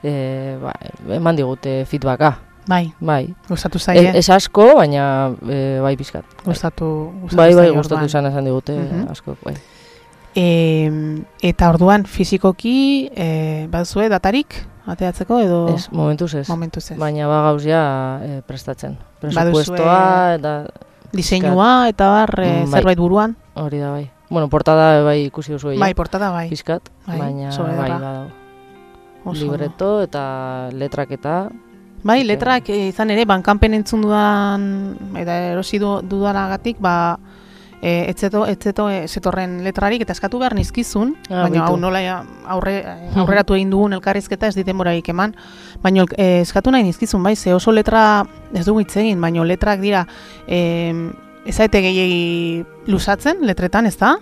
[0.03, 0.73] e, ba,
[1.07, 2.37] eman digute feedbacka,
[2.69, 3.33] Bai, bai.
[3.49, 6.25] gustatu zaie, ez asko, baina e, bai pizkat.
[6.45, 6.89] Gustatu,
[7.23, 9.07] gustatu bai, bai gustatu izan esan digute Mhm.
[9.09, 9.55] asko, bai.
[10.37, 10.45] E,
[11.41, 14.53] eta orduan fisikoki e, baduzue datarik
[14.85, 16.45] ateatzeko edo Ez, momentuz ez.
[16.49, 16.97] momentuz ez.
[17.01, 18.97] Baina ba gauz ja e, prestatzen.
[19.19, 20.53] Presupuestoa eta
[21.11, 22.77] Diseinua eta bar e, Mm, bai.
[22.77, 23.35] zerbait buruan?
[23.55, 24.11] hori da bai.
[24.29, 26.49] Bueno, portada bai ikusi duzu Bai, portada bai.
[26.49, 28.29] pizkat, Bai, baina sobre bai, badago.
[29.33, 31.49] Libreto eta letraketa,
[32.03, 34.69] Bai, letrak eh, izan ere, bankanpen entzun dudan,
[35.19, 37.19] eta erosi du, dudanagatik, ba,
[37.81, 42.01] e, etzeto, etzeto, e, zetorren letrarik, eta eskatu behar nizkizun, Ah, baina hau nola
[42.47, 42.77] aurre,
[43.15, 45.35] aurreratu egin dugun elkarrizketa ez diten morarik eman,
[45.83, 49.81] baina e, eskatu nahi nizkizun, bai, ze oso letra, ez dugu hitz egin, baina letrak
[49.83, 50.05] dira,
[50.47, 50.93] e,
[51.49, 54.17] ezaete gehiagi lusatzen, letretan, ez da?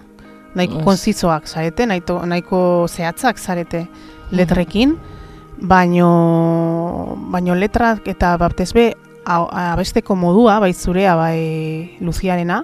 [0.57, 2.59] Nahiko konzizoak zarete, nahiko, nahiko
[2.89, 3.85] zehatzak zarete
[4.31, 4.95] letrekin,
[5.61, 8.95] baino, baino letrak eta batez be
[9.25, 12.63] a- abesteko modua, bai zurea, bai luziarena,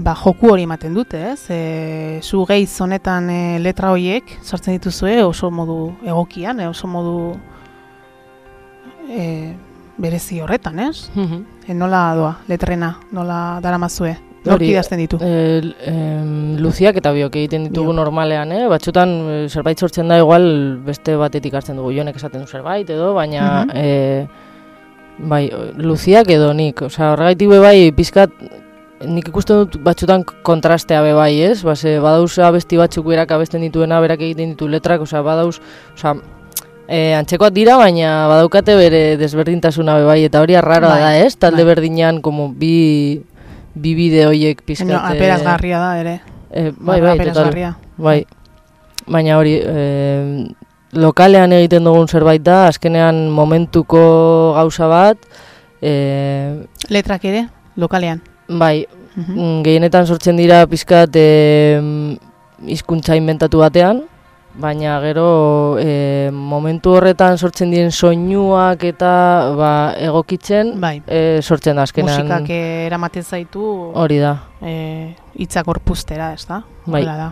[0.00, 1.46] ba, joku hori ematen dute, ez?
[1.50, 7.34] E, zu geiz honetan e, letra horiek sartzen dituzue oso modu egokian, e, oso modu
[9.10, 9.54] e,
[9.98, 11.10] berezi horretan, ez?
[11.66, 14.16] E, nola doa, letrena, nola daramazue?
[14.44, 15.18] Nork idazten ditu?
[15.20, 17.96] El, em, luziak eta biok egiten ditugu Biok.
[17.98, 18.62] normalean, eh?
[18.72, 21.92] Batzutan eh, zerbait sortzen da igual beste batetik hartzen dugu.
[21.92, 23.70] Jonek esaten du zerbait edo, baina Mhm.
[23.74, 24.26] eh,
[25.18, 26.80] bai, luziak edo nik.
[26.82, 28.30] Osea, horregaitik be bai pizkat
[29.06, 31.62] nik ikusten dut batzutan kontrastea be bai, ez?
[31.62, 35.60] Base, badauz abesti batzuk berak abesten dituena, berak egiten ditu letrak, osea, badauz,
[35.94, 36.16] osea,
[36.92, 41.36] E, antzekoak dira, baina badaukate bere desberdintasuna be bai, eta hori arraroa Bai, da, ez?
[41.38, 41.66] Talde bai.
[41.76, 43.22] berdinean, como bi,
[43.74, 44.88] bi bide hoiek pizkat...
[44.88, 46.20] Baina aperazgarria da ere.
[46.50, 47.74] Eh, bai, bai, total.
[47.96, 48.24] Bai.
[49.10, 50.48] Baina hori, eh,
[50.92, 54.00] lokalean egiten dugun zerbait da, azkenean momentuko
[54.56, 55.18] gauza bat,
[55.80, 56.58] eh,
[56.88, 57.46] Letrak ere,
[57.76, 58.20] lokalean.
[58.48, 59.34] bai, Mhm.
[59.34, 61.80] mm, gehienetan sortzen dira pizkat eh,
[62.66, 64.04] hizkuntza inventatu batean,
[64.60, 69.12] baina gero eh, momentu horretan sortzen diren soinuak eta
[69.56, 72.26] ba, egokitzen Bai, eh, sortzen da azkenean.
[72.26, 76.62] musikak eramaten zaitu Hori da, e, hitzak gorpuztera, ez da?
[76.84, 77.00] Bai.
[77.00, 77.30] Horrela da.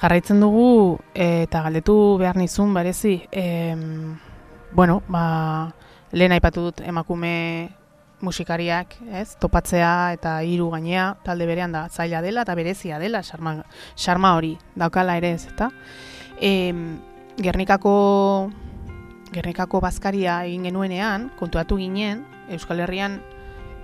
[0.00, 4.16] Jarraitzen dugu e, eta galdetu behar nizun berezi, em,
[4.72, 5.74] bueno, ba,
[6.12, 7.70] lehen aipatu dut emakume
[8.20, 9.34] musikariak, ez?
[9.40, 13.60] Topatzea eta hiru gainea talde berean da zaila dela eta berezia dela, xarma,
[13.96, 15.70] xarma hori daukala ere ez, eta
[16.40, 16.98] em,
[17.40, 18.50] Gernikako
[19.32, 23.20] Gernikako bazkaria egin genuenean, kontuatu ginen, Euskal Herrian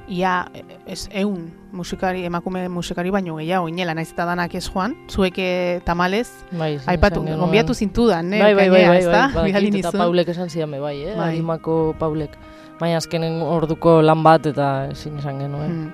[0.08, 0.46] ia
[0.86, 5.80] ez eun musikari, emakume musikari baino gehiago inela, naiz eta danak ez joan, zuek eh,
[5.86, 6.76] tamalez, bai.
[6.78, 10.02] zin aipatu, gonbiatu zintudan, eh, bai, bai, bai, bai, bai, badakit, eta nizun.
[10.02, 11.16] Paulek esan zidan be bai, eh?
[11.16, 11.32] Bai.
[11.34, 12.38] Arimako Paulek.
[12.80, 15.74] Baina azkenen orduko lan bat eta ezin esan genuen.
[15.74, 15.92] Mm.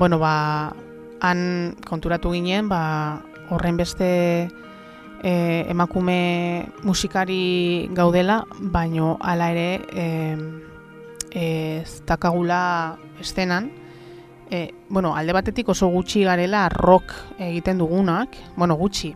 [0.00, 0.72] Bueno, ba,
[1.20, 4.50] han konturatu ginen, ba, horren beste
[5.22, 10.36] e, emakume musikari gaudela, baino hala ere e,
[11.32, 13.70] ez dakagula estenan,
[14.50, 19.14] e, bueno, alde batetik oso gutxi garela rock egiten dugunak, bueno, gutxi,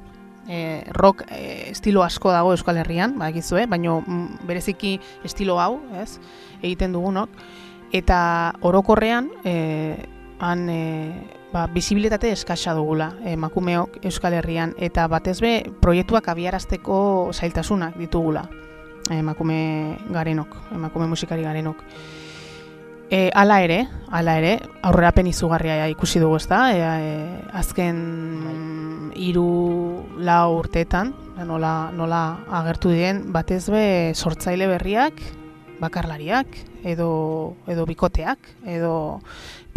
[0.49, 6.19] e, rock e, estilo asko dago Euskal Herrian, badakizue, baino mm, bereziki estilo hau, ez,
[6.63, 7.31] egiten dugunok,
[7.93, 10.07] eta orokorrean e,
[10.39, 10.83] han e,
[11.53, 18.49] ba, bizibilitate eskasa dugula emakumeok Euskal Herrian eta batez be proiektuak abiarazteko zailtasunak ditugula
[19.11, 21.83] emakume garenok, emakume musikari garenok.
[23.11, 29.47] E, ala ere, ala ere, aurrerapen izugarria ikusi dugu ezta, e, e, azken hiru
[30.19, 31.15] lau urteetan,
[31.47, 32.23] nola, nola
[32.61, 35.23] agertu diren, batez be sortzaile berriak,
[35.79, 36.51] bakarlariak,
[36.83, 38.97] edo, edo bikoteak, edo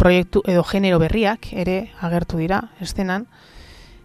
[0.00, 3.28] proiektu edo genero berriak ere agertu dira estenan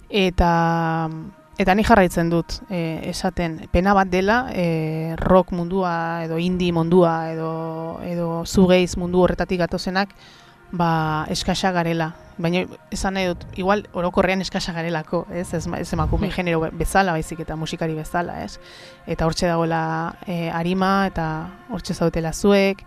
[0.09, 1.09] eta
[1.57, 7.31] eta ni jarraitzen dut e, esaten pena bat dela e, rock mundua edo indie mundua
[7.31, 7.51] edo
[8.03, 10.11] edo zugeiz mundu horretatik gatozenak
[10.75, 12.11] ba, eskasa garela.
[12.37, 15.53] Baina esan nahi dut, igual orokorrean eskasa garelako, ez?
[15.53, 18.59] Ez, ez emakume genero be- bezala, baizik eta musikari bezala, ez?
[19.07, 21.27] Eta hortxe dagoela e, arima, eta
[21.71, 22.83] hortxe zautela zuek,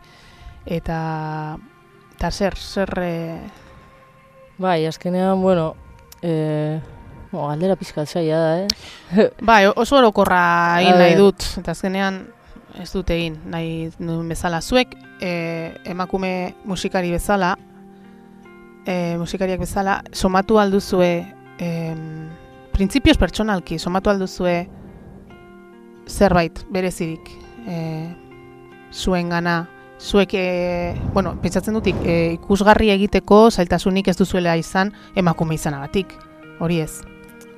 [0.67, 1.57] eta,
[2.19, 3.39] eta zer, zer, e,
[4.59, 5.77] Bai, azkenean, bueno,
[6.21, 6.81] e,
[7.31, 9.29] bo, galdera pizkat zaila da, eh?
[9.49, 12.25] Bai, oso orokorra egin nahi dut, eta azkenean
[12.83, 14.59] ez dut egin, nahi nuen bezala.
[14.59, 15.31] Zuek, e,
[15.87, 17.53] emakume musikari bezala,
[18.83, 21.13] e, musikariak bezala, somatu alduzue,
[21.63, 21.71] e,
[22.75, 24.59] printzipioz pertsonalki, somatu alduzue
[26.11, 27.31] zerbait berezirik
[27.63, 27.79] e,
[28.91, 29.61] zuen gana,
[29.99, 36.15] zuek, e, bueno, pentsatzen dut, ik- e, ikusgarri egiteko zailtasunik ez duzuela izan emakume izanagatik,
[36.61, 37.01] hori ez.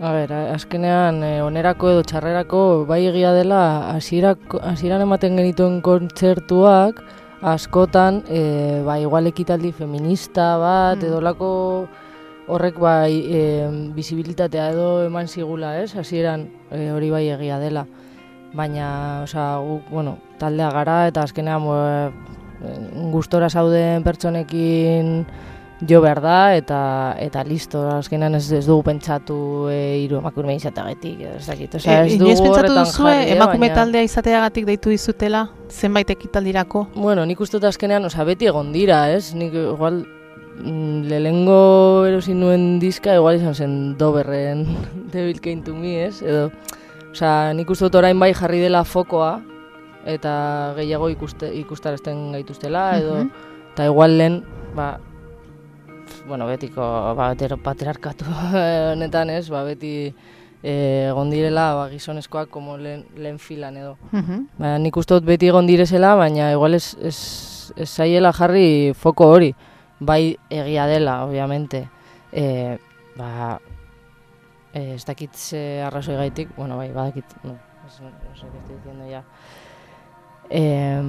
[0.00, 7.02] A ber, azkenean eh, onerako edo txarrerako bai egia dela hasieran ematen genituen kontzertuak
[7.42, 11.04] askotan e, ba, igual ekitaldi feminista bat Mm.
[11.04, 11.50] edo lako
[12.48, 13.42] horrek bai e,
[13.94, 15.94] bizibilitatea edo eman zigula, ez?
[15.94, 17.84] Hasieran e, hori bai egia dela.
[18.54, 22.10] Baina, osea, guk, bueno, taldea gara eta azkenean e,
[23.12, 25.24] gustora zauden pertsonekin
[25.88, 26.80] jo behar da eta
[27.22, 29.36] eta listo, azkenean ez, ez dugu pentsatu
[29.72, 31.74] e, hiru emakume izateagatik, ez dakit.
[31.78, 32.74] Osea, ez E, dugu pentsatu
[33.04, 36.88] jarri, eh, emakume baina- taldea izateagatik deitu dizutela zenbait ekitaldirako?
[36.96, 39.30] Bueno, nik uste dut azkenean, osea, beti egon dira, ez?
[39.32, 40.02] Nik igual
[40.58, 44.66] mm, lehenengo erosi nuen diska, igual izan zen doberren
[45.14, 46.20] Devil Came to Me, ez?
[46.20, 46.50] Edo,
[47.12, 49.40] osea, nik uste dut orain bai jarri dela fokoa,
[50.06, 53.30] eta gehiago ikuste, ikustarazten gaituztela, edo, Mhm.
[53.72, 54.44] eta igual lehen,
[54.74, 54.98] ba,
[56.28, 56.80] bueno, betiko,
[57.16, 58.24] ba, patriarkatu
[58.92, 59.48] honetan, ez?
[59.50, 60.12] Ba, beti
[60.62, 63.96] eh, egon direla, ba, gizonezkoak como lehen, lehen filan edo.
[64.12, 64.46] Mhm.
[64.58, 69.26] Baina nik uste dut beti egon direzela, baina igual ez, ez, ez zaiela jarri foko
[69.32, 69.54] hori.
[70.00, 71.88] Bai egia dela, obviamente.
[72.32, 72.78] E,
[73.16, 73.58] ba,
[74.74, 77.56] e, ez dakit ze arrazoi gaitik, bueno, bai, badakit, no,
[77.86, 79.22] ez, no, sé qué estoy diciendo ya.
[80.50, 81.00] E,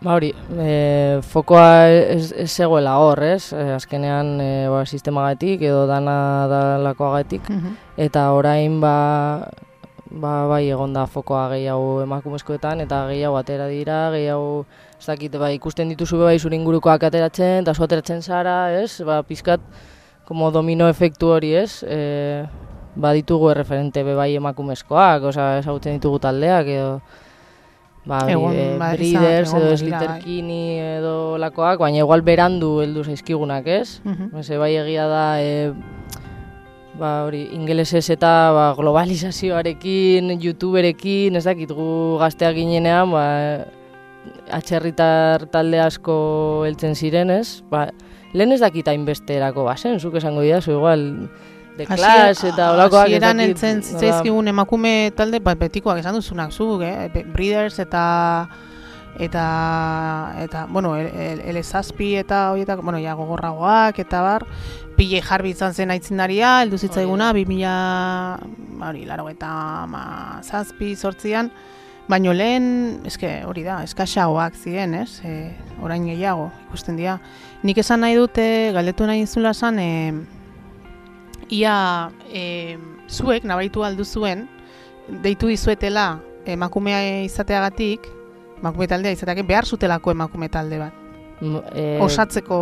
[0.00, 3.52] ba hori, e, fokoa ez, ez zegoela hor, ez?
[3.52, 7.74] E, azkenean, e, ba, sistemagatik edo dana dalakoagatik, Mhm.
[7.98, 9.50] eta orain ba,
[10.10, 14.64] ba bai egon da fokoa gehiago emakumezkoetan eta gehiago atera dira, gehiago
[14.98, 19.02] ez dakit, ba, ikusten dituzu bai zure ingurukoak ateratzen, eta zu ateratzen zara, ez?
[19.04, 19.60] Ba, pizkat,
[20.30, 21.82] como domino efektu hori, ez?
[21.82, 22.44] E,
[22.94, 26.92] ba, ditugu erreferente be bai emakumezkoak, osea, ezagutzen ditugu taldeak, edo
[28.06, 30.60] ba, hori, Egon, e, ba, izan- Breeders, egon edo Slitterkini
[31.00, 33.98] edo lakoak, baina igual berandu heldu zaizkigunak, ez?
[34.06, 34.30] Mhm.
[34.44, 35.72] Ese bai egia da e,
[37.00, 43.26] ba hori ingelesez eta ba, globalizazioarekin, youtuberekin, ez dakit gu gazteak ginenean, ba
[44.52, 47.62] atxerritar talde asko heltzen ziren, ez?
[47.70, 47.88] Ba,
[48.32, 51.28] lehen ez dakit hainbesterako bazen, zuk esango didazu, igual
[51.76, 56.82] The Clash eta olakoak ez dakit, nola- zitzaizkigun emakume talde bat betikoak esan duzunak zuk,
[56.82, 57.24] eh?
[57.32, 58.48] Breeders eta
[59.18, 59.44] eta
[60.38, 64.46] eta bueno, el, el, el eta hoietak, bueno, ja gogorragoak eta bar,
[64.96, 71.50] pile jarbi izan zen aitzindaria, heldu zitzaiguna 2000 hori, laro eta ma, zazpi sortzian,
[72.08, 75.20] baino lehen, eske hori da, eskaxagoak ziren, ez?
[75.24, 75.52] E,
[75.82, 77.18] orain gehiago ikusten dira.
[77.62, 80.14] Nik esan nahi dute, galdetu nahi zula esan, e,
[81.52, 84.46] ia e, zuek nabaitu aldu zuen,
[85.22, 88.06] deitu dizuetela emakumea izateagatik,
[88.62, 90.96] emakume taldea izateagatik, behar zutelako emakume talde bat.
[91.74, 92.56] E, Osatzeko,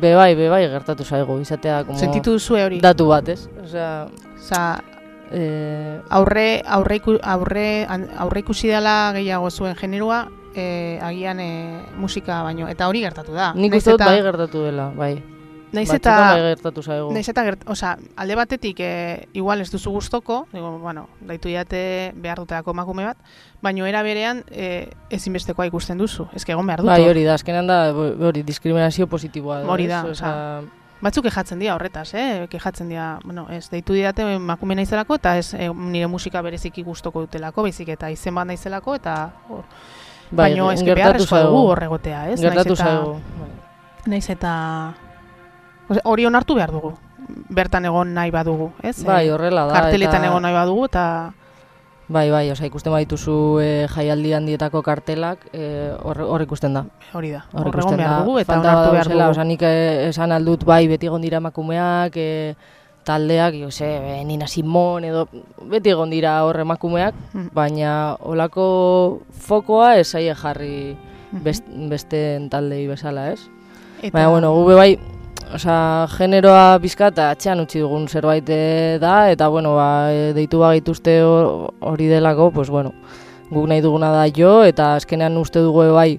[0.00, 2.80] Be bai, be bai gertatu zaigu, izatea como sentitu duzue hori?
[2.80, 3.48] datu bat, ez?
[3.62, 4.06] Osea,
[4.38, 4.82] Osa,
[5.30, 7.86] e, aurre, aurre, aurre,
[8.18, 10.26] aurre ikusi dela gehiago zuen generua,
[10.56, 11.50] e, agian e,
[11.96, 13.52] musika baino, eta hori gertatu da.
[13.54, 15.14] nik uste dut bai gertatu dela, bai.
[15.74, 17.10] Naiz eta, bai gertatu zaigu.
[17.12, 18.90] Naiz eta gert, osea, alde batetik e,
[19.36, 21.80] igual ez duzu gustoko, digo, bueno, daitu diate
[22.22, 23.18] behar dutelako emakume bat,
[23.62, 26.28] baino era berean e, ezinbestekoa ikusten duzu.
[26.32, 26.90] Ez egon behar dut.
[26.92, 27.12] Bai, hor.
[27.12, 29.70] hori da, azkenean da, hori, diskriminazio positiboa da.
[29.74, 30.34] Hori da, Osea,
[30.96, 32.46] Batzuk kejatzen dira horretaz, eh?
[32.48, 37.26] Kejatzen dira, bueno, ez, deitu didate emakume naizelako eta ez e, nire musika bereziki gustoko
[37.26, 39.16] dutelako, baizik eta izen bat naizelako eta
[39.50, 39.66] hor.
[40.30, 41.50] Bai, ez gertatu beharrezkoa zaigu.
[41.52, 42.40] dugu horregotea, ez?
[42.40, 43.16] Gertatu zaigu.
[44.06, 44.94] Naiz eta
[46.04, 46.94] hori onartu behar dugu.
[47.48, 49.02] Bertan egon nahi badugu, ez?
[49.04, 49.72] Bai, Eh, horrela da.
[49.74, 51.32] karteletan eta- egon nahi badugu eta
[52.08, 56.84] Bai, bai, osea, ikusten badituzu e, jaialdi handietako kartelak, e, hor, hor ikusten da.
[57.12, 57.40] hori da.
[57.52, 58.20] Hor Hor ikusten da.
[58.20, 59.24] dugu eta onartu behar dugu.
[59.32, 62.54] Osea, nik esan aldut bai beti egon dira emakumeak, e,
[63.06, 65.28] taldeak, jo se, eh, Nina Simon edo
[65.70, 67.48] beti egon dira hor emakumeak, Mm.
[67.54, 70.96] baina olako fokoa ez zaie jarri
[71.32, 73.40] best, beste taldei bezala, ez?
[74.02, 74.98] Eta, Baina, bueno, gube bai,
[75.54, 81.20] osea, generoa bizkata atxean utzi dugun zerbait eh, da, eta, bueno, ba, eh, deitu bagituzte
[81.22, 82.92] hor- hori delako, pues, bueno,
[83.50, 86.18] guk nahi duguna da jo, eta azkenean uste dugu bai,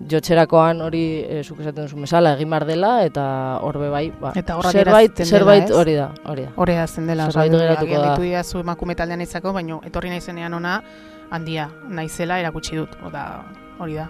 [0.00, 3.24] jotxerakoan hori, e, zuk esaten duzu bezala, egin behar dela, eta
[3.62, 6.52] horbe bai, ba, Eta zerbait, zerbait hori da, hori da.
[6.56, 8.10] Hore da zen dela, Zerbait geratuko da.
[8.10, 10.80] ditu diazu emakume taldean izako, baina etorri naizenean ona
[11.30, 13.24] handia naizela erakutsi dut, oda
[13.78, 14.08] hori da.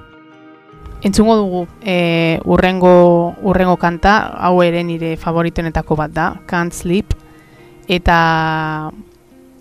[1.05, 7.13] Entzungo dugu e, urrengo, urrengo kanta, hau ere nire favoritenetako bat da, Can't Sleep,
[7.89, 8.91] eta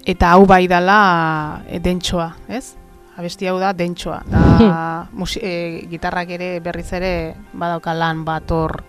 [0.07, 2.75] eta hau bai dala e, dentsoa, ez?
[3.17, 8.79] Abesti hau da dentsoa, da musi, e, gitarrak ere berriz ere badauka lan bat hor,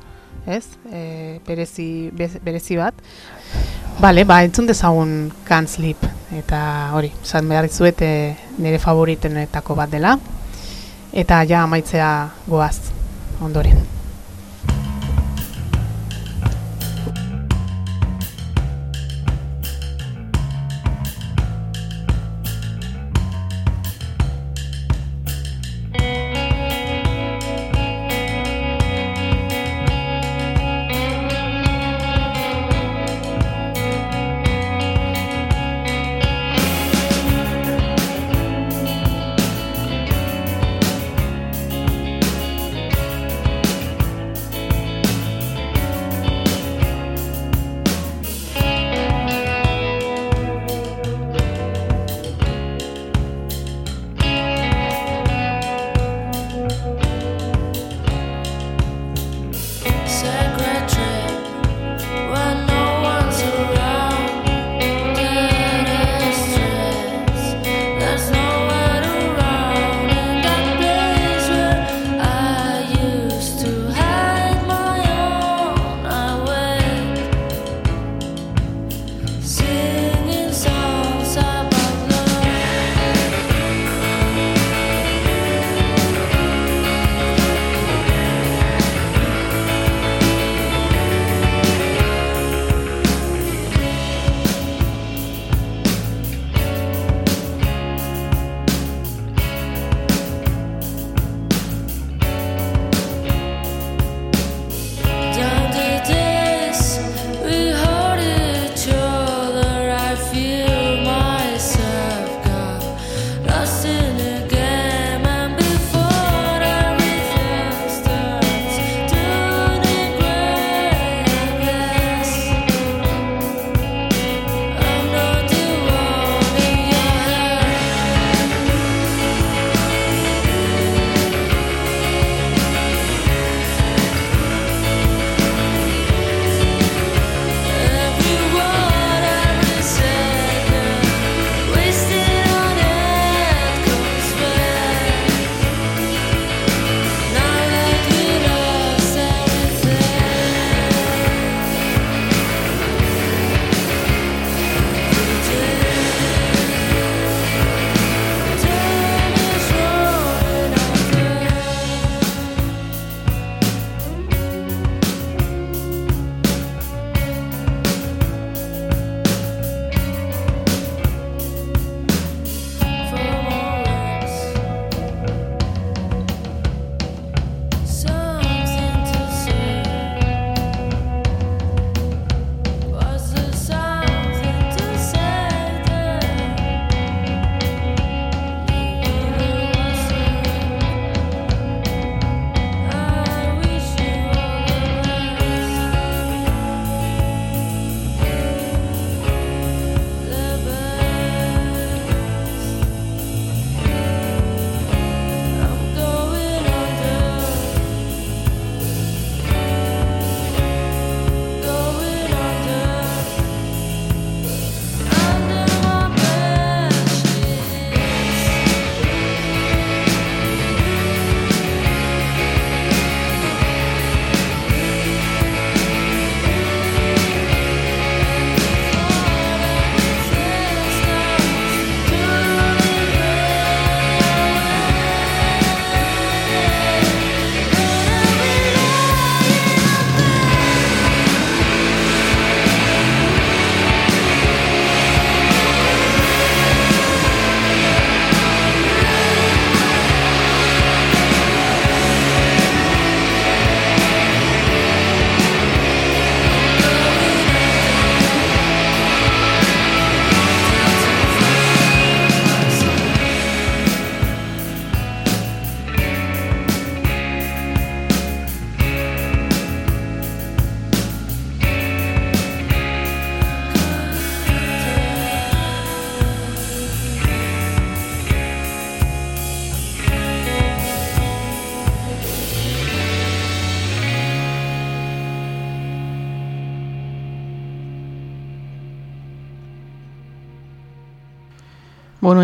[0.47, 0.64] ez?
[0.91, 2.95] E, berezi, bez- berezi bat.
[4.01, 6.01] Bale, ba, entzun dezagun Can't Sleep,
[6.35, 8.12] eta hori, esan behar dizuet e,
[8.59, 10.16] nire favoritenetako bat dela,
[11.12, 12.09] eta ja amaitzea
[12.49, 12.79] goaz,
[13.45, 13.77] ondoren.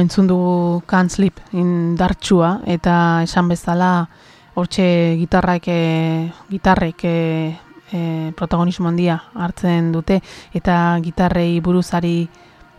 [0.01, 4.09] Entzun dugu Can't Sleep indartsua eta esan bezala
[4.55, 7.57] hortxe gitarrak e, gitarrek e,
[7.93, 10.21] e, protagonismo handia hartzen dute.
[10.53, 12.29] Eta gitarrei buruzari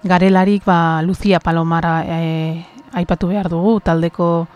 [0.03, 4.48] garelarik ba Lucia Palomara e, aipatu behar dugu taldeko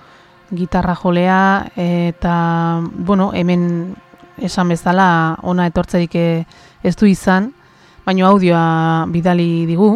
[0.51, 1.71] gitarra jolea.
[1.75, 3.95] Eta bueno, hemen
[4.37, 7.53] esan bezala ona etortzerik ez du izan,
[8.05, 9.95] baino audioa bidali digu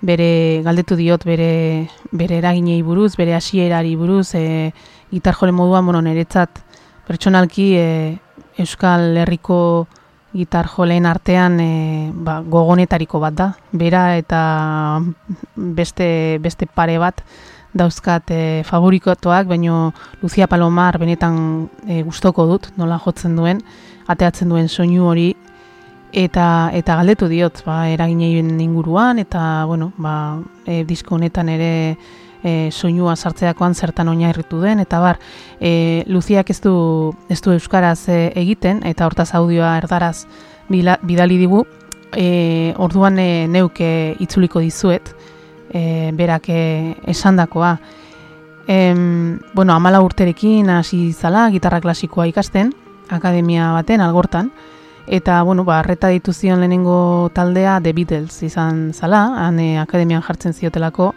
[0.00, 4.72] bere galdetu diot bere bere eraginei buruz, bere hasierari buruz, e,
[5.10, 6.62] gitar jole moduan, bueno, niretzat
[7.06, 7.86] pertsonalki e,
[8.58, 9.86] Euskal Herriko
[10.32, 13.48] gitar joleen artean e, ba, gogonetariko bat da.
[13.72, 15.00] Bera eta
[15.56, 17.22] beste, beste pare bat
[17.74, 23.62] dauzkat e, favorikotoak, baino Lucia Palomar benetan e, gustoko dut, nola jotzen duen,
[24.10, 25.34] ateatzen duen soinu hori
[26.12, 31.96] eta eta galdetu diot ba eragineien inguruan eta bueno ba e, disko honetan ere
[32.42, 35.18] e, soinua sartzeakoan zertan oinarritu den eta bar
[35.60, 40.26] e, Luziak ez du ez du euskaraz e, egiten eta hortaz audioa erdaraz
[40.68, 41.64] bila, bidali digu
[42.16, 45.14] e, orduan e, neuke itzuliko dizuet
[45.70, 47.78] e, berak e, esandakoa.
[48.70, 52.74] Em, bueno amala urterekin hasi zala gitarra klasikoa ikasten
[53.10, 54.52] akademia baten algortan
[55.10, 61.08] Eta, bueno, ba, arreta dituzion lehenengo taldea The Beatles izan zala, han akademian jartzen ziotelako,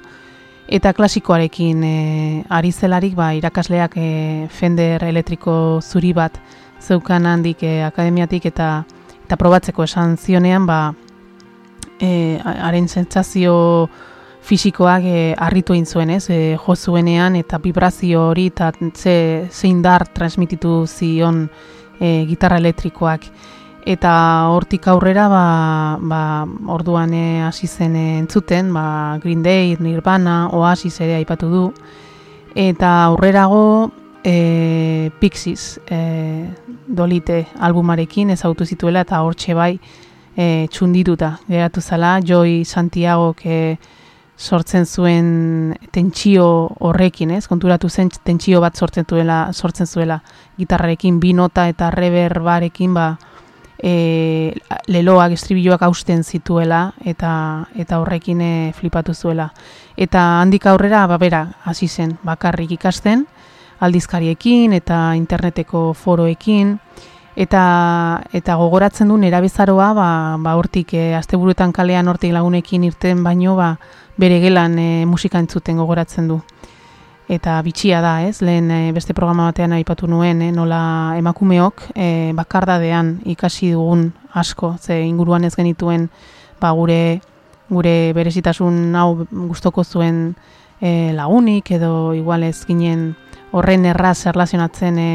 [0.65, 1.98] eta klasikoarekin e,
[2.49, 4.07] ari zelarik, ba, irakasleak e,
[4.49, 6.41] Fender elektriko zuri bat
[6.82, 8.72] zeukan handik e, akademiatik, eta
[9.28, 10.95] eta probatzeko esan zionean, ba,
[12.02, 13.56] e, haren sentsazio
[14.41, 19.86] fisikoak e, harritu egin zuen, ez, e, jo zuenean, eta vibrazio hori, eta ze, zein
[19.86, 21.45] dar transmititu zion
[21.99, 23.30] e, gitarra elektrikoak
[23.86, 24.14] eta
[24.50, 26.22] hortik aurrera ba, ba,
[26.72, 31.66] orduan eh, hasi zen entzuten ba, Green Day, Nirvana, Oasis ere aipatu du
[32.56, 33.92] eta aurrerago
[34.24, 36.50] e, Pixies e,
[36.88, 39.74] dolite albumarekin ezautu zituela eta hortxe bai
[40.36, 43.78] e, txundituta geratu zala Joy Santiago ke
[44.38, 46.46] sortzen zuen tentsio
[46.82, 47.46] horrekin, ez?
[47.48, 50.24] Konturatu zen tentsio bat sortzen zuela, sortzen zuela
[50.58, 53.14] gitarrarekin bi nota eta reverbarekin ba
[53.84, 54.56] e,
[54.88, 59.52] leloak, estribilloak hausten zituela eta eta horrekin e, flipatu zuela.
[59.98, 63.28] Eta handik aurrera, ba, bera, hasi zen bakarrik ikasten,
[63.84, 66.78] aldizkariekin eta interneteko foroekin,
[67.36, 73.56] eta eta gogoratzen du erabezaroa ba, ba hortik e, asteburuetan kalean hortik lagunekin irten baino
[73.56, 73.78] ba,
[74.18, 76.42] bere gelan e, musika entzuten gogoratzen du
[77.34, 78.42] eta bitxia da, ez?
[78.42, 84.76] Lehen e, beste programa batean aipatu nuen, e, nola emakumeok e, bakardadean ikasi dugun asko,
[84.80, 86.10] ze inguruan ez genituen
[86.62, 87.22] ba, gure
[87.70, 90.36] gure berezitasun hau gustoko zuen
[90.82, 93.14] e, lagunik edo igual ez ginen
[93.52, 95.12] horren erraz erlazionatzen e,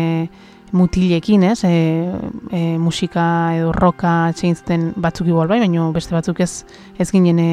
[0.72, 1.62] mutilekin, ez?
[1.64, 1.74] E,
[2.52, 6.64] e, musika edo roka txeinzten batzuk igual bai, baina beste batzuk ez
[6.98, 7.52] ez ginen e,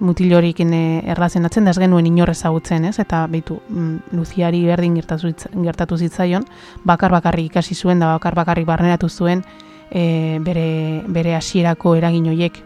[0.00, 2.98] mutil horik erlazionatzen da ez genuen inorrez ezagutzen, ez?
[2.98, 6.44] Eta beitu, mm, Luziari berdin gertatu, gertatu zitzaion,
[6.84, 9.44] bakar bakarrik ikasi zuen da bakar bakarrik barneratu zuen
[9.90, 12.58] e, bere, bere hasierako eragin hoiek.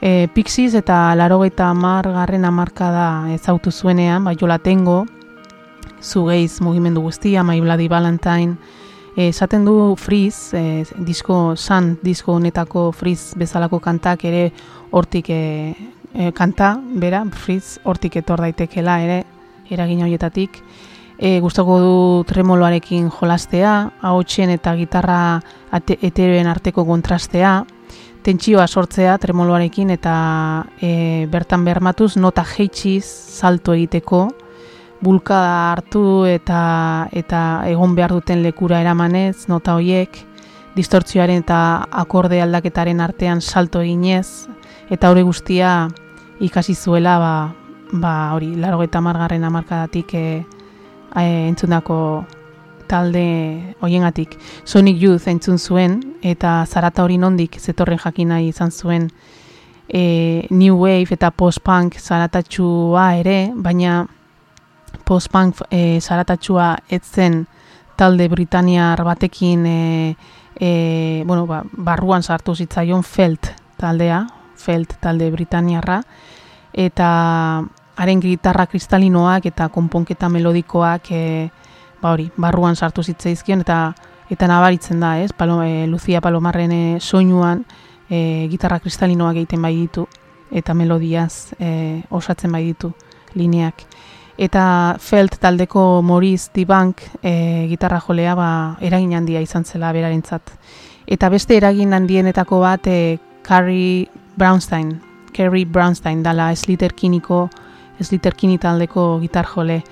[0.00, 5.04] E, Pixies eta larogeita mar garren amarka da ezautu zuenean, ba, jola tengo,
[6.02, 8.56] zugeiz mugimendu guztia, My Bloody Valentine,
[9.16, 14.50] esaten du Friz, e, disko, san disko honetako Friz bezalako kantak ere
[14.90, 15.40] hortik e,
[16.14, 19.24] e, kanta, bera, Fritz, hortik etor daitekela ere,
[19.70, 20.62] eragin horietatik.
[21.18, 21.96] E, gustoko du
[22.26, 25.18] tremoloarekin jolastea, ahotsen eta gitarra
[25.74, 27.60] eteroen arteko kontrastea,
[28.24, 30.14] tentsioa sortzea tremoloarekin eta
[30.80, 34.28] e, bertan bermatuz nota jeitxiz salto egiteko,
[35.04, 40.16] bulkada hartu eta eta egon behar duten lekura eramanez, nota hoiek,
[40.74, 41.58] distortzioaren eta
[41.92, 44.48] akorde aldaketaren artean salto eginez,
[44.90, 45.74] eta hori guztia
[46.40, 47.34] ikasi zuela ba,
[47.92, 50.24] ba hori largo eta margarren amarkadatik e,
[51.16, 52.24] e, entzundako
[52.86, 59.10] talde hoiengatik Sonic Youth entzun zuen eta zarata hori nondik zetorren jakina izan zuen
[59.88, 64.04] e, New Wave eta Post-Punk zaratatxua ere, baina
[65.04, 67.44] Post-Punk e, zaratatxua etzen
[67.96, 70.16] talde Britaniar batekin e,
[70.58, 74.24] e, bueno, ba, barruan sartu zitzaion Felt taldea,
[74.64, 76.00] Felt talde Britaniarra,
[76.72, 77.08] eta
[77.96, 81.22] haren gitarra kristalinoak eta konponketa melodikoak e,
[82.02, 83.78] ba hori, barruan sartu zitzaizkion eta
[84.32, 85.32] eta nabaritzen da, ez?
[85.36, 87.64] Palo, e, Lucia Palomarren e, soinuan
[88.08, 90.08] e, gitarra kristalinoak egiten bai ditu
[90.50, 92.92] eta melodiaz e, osatzen bai ditu
[93.34, 93.84] lineak.
[94.34, 98.48] Eta Felt taldeko Maurice Dibank e, gitarra jolea ba,
[98.82, 100.50] eragin handia izan zela berarentzat.
[101.06, 105.00] Eta beste eragin handienetako bat e, Carrie Brownstein,
[105.32, 107.48] Carrie Brownstein dala Sliter Kiniko,
[108.00, 109.82] Sliter Kini taldeko gitar jole.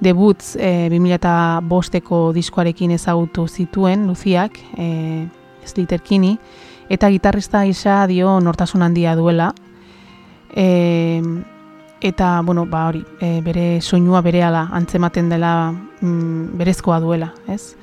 [0.00, 5.26] Debutz e, 2005eko diskoarekin ezagutu zituen Luziak, e,
[5.64, 6.36] Sliter Kini,
[6.88, 9.52] eta gitarrista gisa dio nortasun handia duela.
[10.54, 11.22] E,
[12.00, 17.74] eta, bueno, ba hori, e, bere soinua berehala antzematen dela mm, berezkoa duela, ez?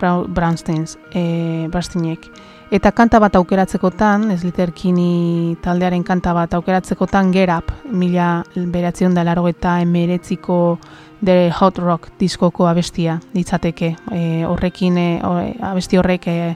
[0.00, 2.26] Brownsteins, e, Brownsteinek.
[2.72, 9.44] Eta kanta bat aukeratzekotan, ez literkini taldearen kanta bat aukeratzekotan gerap, mila beratzion da laro
[9.50, 10.56] eta emeretziko
[11.20, 13.92] The Hot Rock diskoko abestia ditzateke.
[14.08, 15.08] E, horrekin, e,
[15.60, 16.54] abesti horrek, e,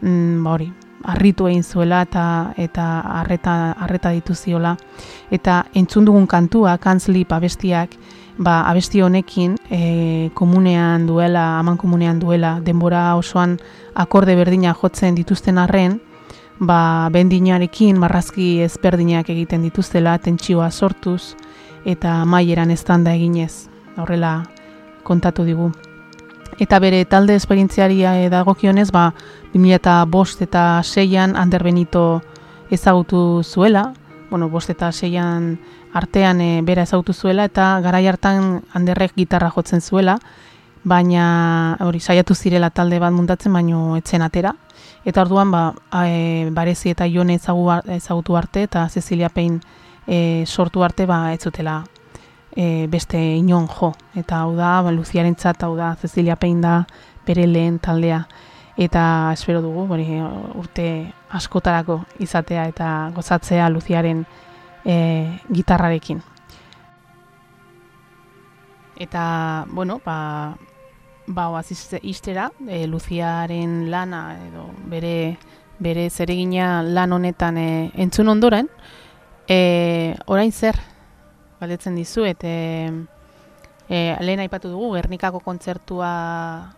[0.00, 0.70] mm, ba hori,
[1.04, 2.24] harritu egin zuela eta
[2.60, 2.86] eta
[3.20, 4.74] harreta harreta dituziola
[5.32, 7.96] eta entzun dugun kantua Canslip abestiak
[8.38, 13.58] ba abesti honekin e, komunean duela aman komunean duela denbora osoan
[13.94, 16.00] akorde berdina jotzen dituzten arren
[16.60, 21.34] ba bendinarekin marrazki ezberdinak egiten dituztela tentsioa sortuz
[21.84, 23.68] eta maieran eztanda eginez.
[23.96, 24.44] Horrela
[25.02, 25.70] kontatu digu.
[26.60, 29.14] Eta bere talde esperientziari eh, dagokionez ba
[29.54, 32.22] 2005 eta 6an Ander Benito
[32.70, 33.94] ezagutu zuela,
[34.30, 35.58] bueno, bost eta seian
[35.94, 40.18] artean e, bera ezagutu zuela, eta garai hartan Anderrek gitarra jotzen zuela,
[40.84, 44.54] baina hori saiatu zirela talde bat muntatzen, baino etzen atera.
[45.04, 45.62] Eta orduan, ba,
[46.06, 49.60] e, Barezi eta Jone ezagu, ezagutu arte, eta Cecilia Pein
[50.06, 51.82] e, sortu arte, ba, ez zutela
[52.56, 53.92] e, beste inon jo.
[54.14, 56.84] Eta hau da, ba, Luziarentzat hau da, Cecilia Pein da
[57.26, 58.24] bere lehen taldea
[58.80, 60.06] eta espero dugu hori
[60.56, 60.86] urte
[61.36, 64.24] askotarako izatea eta gozatzea Luziaren
[64.84, 66.22] e, gitarrarekin.
[68.96, 70.56] Eta, bueno, ba,
[71.26, 75.38] ba oaz izte- iztera, e, Luziaren lana edo bere,
[75.78, 78.68] bere zeregina lan honetan e, entzun ondoren,
[79.48, 80.76] e, orain zer,
[81.60, 82.90] galdetzen dizuet, e,
[83.88, 86.74] e, lehen aipatu dugu, Gernikako kontzertua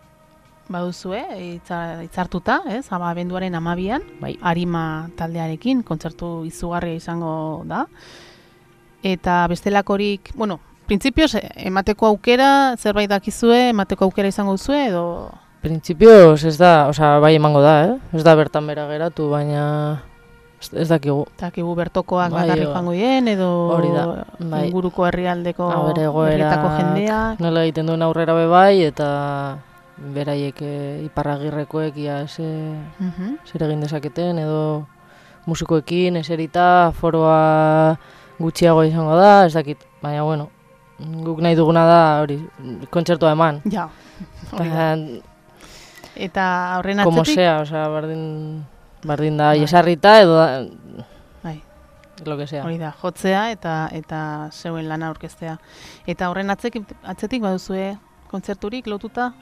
[0.73, 1.21] baduzue,
[1.53, 4.33] itza, itzartuta, ez, ama abenduaren amabian, Bai.
[4.41, 7.85] arima taldearekin, kontzertu izugarria izango da.
[9.03, 15.05] Eta bestelakorik, bueno, printzipioz, emateko aukera, zerbait dakizue, emateko aukera izango duzue, edo...
[15.63, 17.93] Printzipioz ez da, osea, bai emango da, eh?
[18.19, 19.61] Ez da bertan bera geratu, baina
[20.59, 21.21] ez, dakigu.
[21.39, 22.73] Takigu bertokoak Bai, bakarrik ba.
[22.73, 24.05] joango dien, edo Hori da,
[24.39, 24.65] bai.
[24.67, 25.69] inguruko herrialdeko
[26.27, 27.39] herrietako jendeak.
[27.43, 29.07] nola egiten duen aurrera be bai, eta
[29.97, 32.43] beraiek e, iparragirrekoek ia ze,
[32.99, 33.37] Mhm.
[33.45, 34.87] zer egin dezaketen, edo
[35.45, 37.97] musikoekin, eserita, foroa
[38.39, 40.49] gutxiago izango da, ez dakit, baina bueno,
[40.99, 42.39] guk nahi duguna da hori,
[42.89, 43.61] kontzertua eman.
[43.69, 43.89] Ja,
[44.57, 44.95] da.
[46.15, 48.63] Eta, horren atzetik, sea, osea, bardin,
[49.03, 49.59] bardin da, Bai.
[49.59, 50.65] jesarrita, edo da,
[51.43, 51.61] bai,
[52.25, 52.63] lo que sea.
[52.63, 55.57] hori da, jotzea eta eta zeuen lana aurkeztea.
[56.05, 57.97] Eta horren atzetik, atzetik baduzue
[58.29, 59.33] kontzerturik lotuta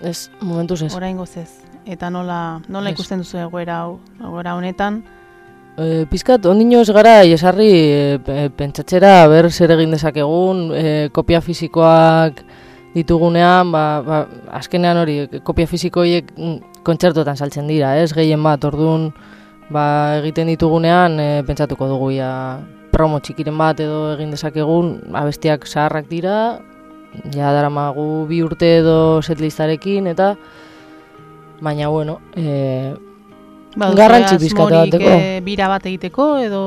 [0.00, 0.94] Ez, momentuz ez.
[0.94, 1.50] oraingoz ez.
[1.84, 2.94] Eta nola, nola Ez.
[2.94, 5.02] ikusten duzu egoera hau, egoera honetan?
[5.76, 11.40] E, pizkat, ondino ez gara jesarri e, pe- pentsatzera ber zer egin dezakegun, e, kopia
[11.40, 12.42] fisikoak
[12.94, 14.18] ditugunean, ba, ba,
[14.52, 19.08] azkenean hori, kopia fisikoiek mm, kontzertotan saltzen dira, ez, gehien bat, orduan,
[19.72, 22.60] ba, egiten ditugunean, e, pentsatuko dugu ja
[22.92, 26.60] promo txikiren bat edo egin dezakegun, abestiak zaharrak dira,
[27.34, 30.34] ja daramagu bi urte edo setlistarekin, eta,
[31.60, 32.94] baina, bueno, e,
[33.76, 35.10] Baduzue Garrantzi asmorik, bateko.
[35.10, 36.62] eh, bira bat egiteko edo...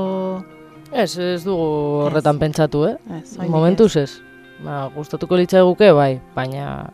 [0.95, 1.65] Ez, ez dugu
[2.07, 2.95] horretan pentsatu, eh?
[3.19, 4.09] Ez, Momentuz ez.
[4.63, 6.85] Ba, gustatuko litzaiguke, bai, baina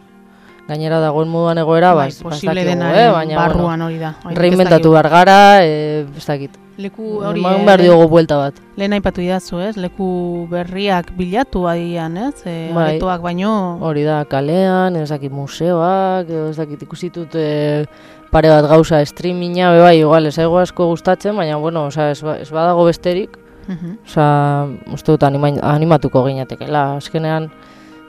[0.68, 3.12] gainera dagoen moduan egoera, bai, ba, posible denaren eh?
[3.14, 4.14] baina barruan hori da.
[4.38, 6.58] reinventatu behar gara, eh, ez dakit.
[6.78, 8.54] Leku hori Eman eh, behar lehen- diogu buelta bat.
[8.78, 9.76] lehen aipatu idazu, ez?
[9.78, 12.46] Leku berriak bilatu adian, ez?
[12.46, 13.00] E, Bai.
[13.22, 13.78] baino...
[13.82, 17.86] Hori da, kalean, ez dakit museoak, ez dakit ikusitut eh,
[18.32, 22.22] pare bat gauza streaminga, be bai, igual, ez aigu asko gustatzen, baina, bueno, osea, ez,
[22.24, 23.38] ba- ez badago besterik,
[23.68, 23.98] Mhm.
[24.08, 26.96] Osa, uste dut anima, animatuko ginatekela.
[26.98, 27.52] Azkenean,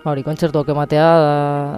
[0.04, 1.34] hori, kontzertuak ematea da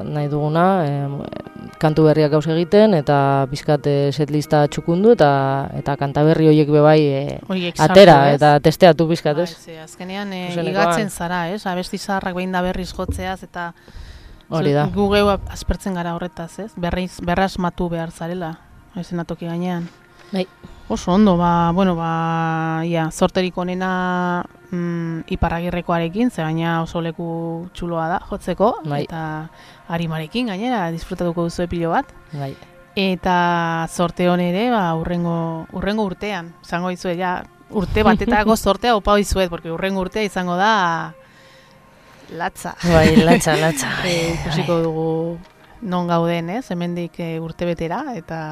[0.06, 5.30] nahi duguna, e, kantu berriak gauz egiten, eta pizkat eh, setlista txukundu, eta
[5.76, 8.34] eta kanta berri horiek bebai e, Horiek atera, sartu, ez?
[8.38, 9.56] eta testeatu pizkat, Bai, ez?
[9.58, 10.72] ze, azkenean e, Zuzenekoan.
[10.72, 11.64] igatzen zara, ez?
[11.66, 13.72] Abesti zaharrak behin da berriz jotzeaz eta
[14.48, 14.86] Hori da.
[14.94, 16.70] gu geu aspertzen gara horretaz, ez?
[16.76, 18.54] Berriz berrasmatu behar zarela,
[18.96, 19.88] esenatoki gainean.
[20.32, 20.46] Bai.
[20.86, 28.08] Oso ondo, ba, bueno, ba, ia, sorterik onena mm, iparragirrekoarekin, ze baina oso leku txuloa
[28.10, 29.04] da jotzeko, Bai.
[29.06, 29.48] eta
[29.88, 32.12] arimarekin gainera disfrutatuko duzu pilo bat.
[32.32, 32.52] Bai.
[32.94, 37.38] Eta sorte hon ere, ba, urrengo, urrengo urtean, izango dizuet, ja,
[37.70, 41.14] urte batetako sortea opa dizuet, porque urrengo urtea izango da
[42.36, 42.74] latza.
[42.84, 43.88] Bai, latza, latza.
[44.04, 45.08] E, ikusiko dugu
[45.80, 46.66] non gauden, ez?
[46.70, 48.42] Hemendik e, urte betera eta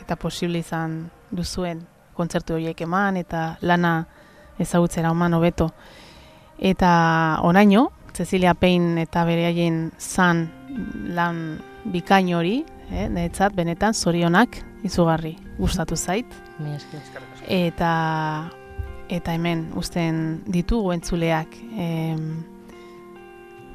[0.00, 1.84] eta posible izan duzuen
[2.14, 3.92] kontzertu horiek eman eta lana
[4.58, 5.70] ezagutzera oman hobeto.
[6.58, 9.52] Eta oraino, Cecilia Payne eta bere
[9.98, 10.48] zan
[11.14, 16.26] lan bikain hori, eh, niretzat benetan zorionak izugarri gustatu zait.
[17.46, 18.50] Eta
[19.08, 22.44] eta hemen uzten ditugu entzuleak em,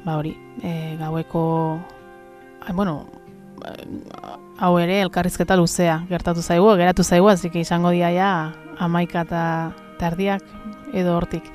[0.04, 1.80] ba hori e, gaueko
[2.72, 3.06] bueno
[4.58, 8.30] hau ere elkarrizketa luzea gertatu zaigu geratu zaigu hasik izango dira ja
[8.78, 9.44] amaika eta
[9.98, 10.42] tardiak
[10.92, 11.50] edo hortik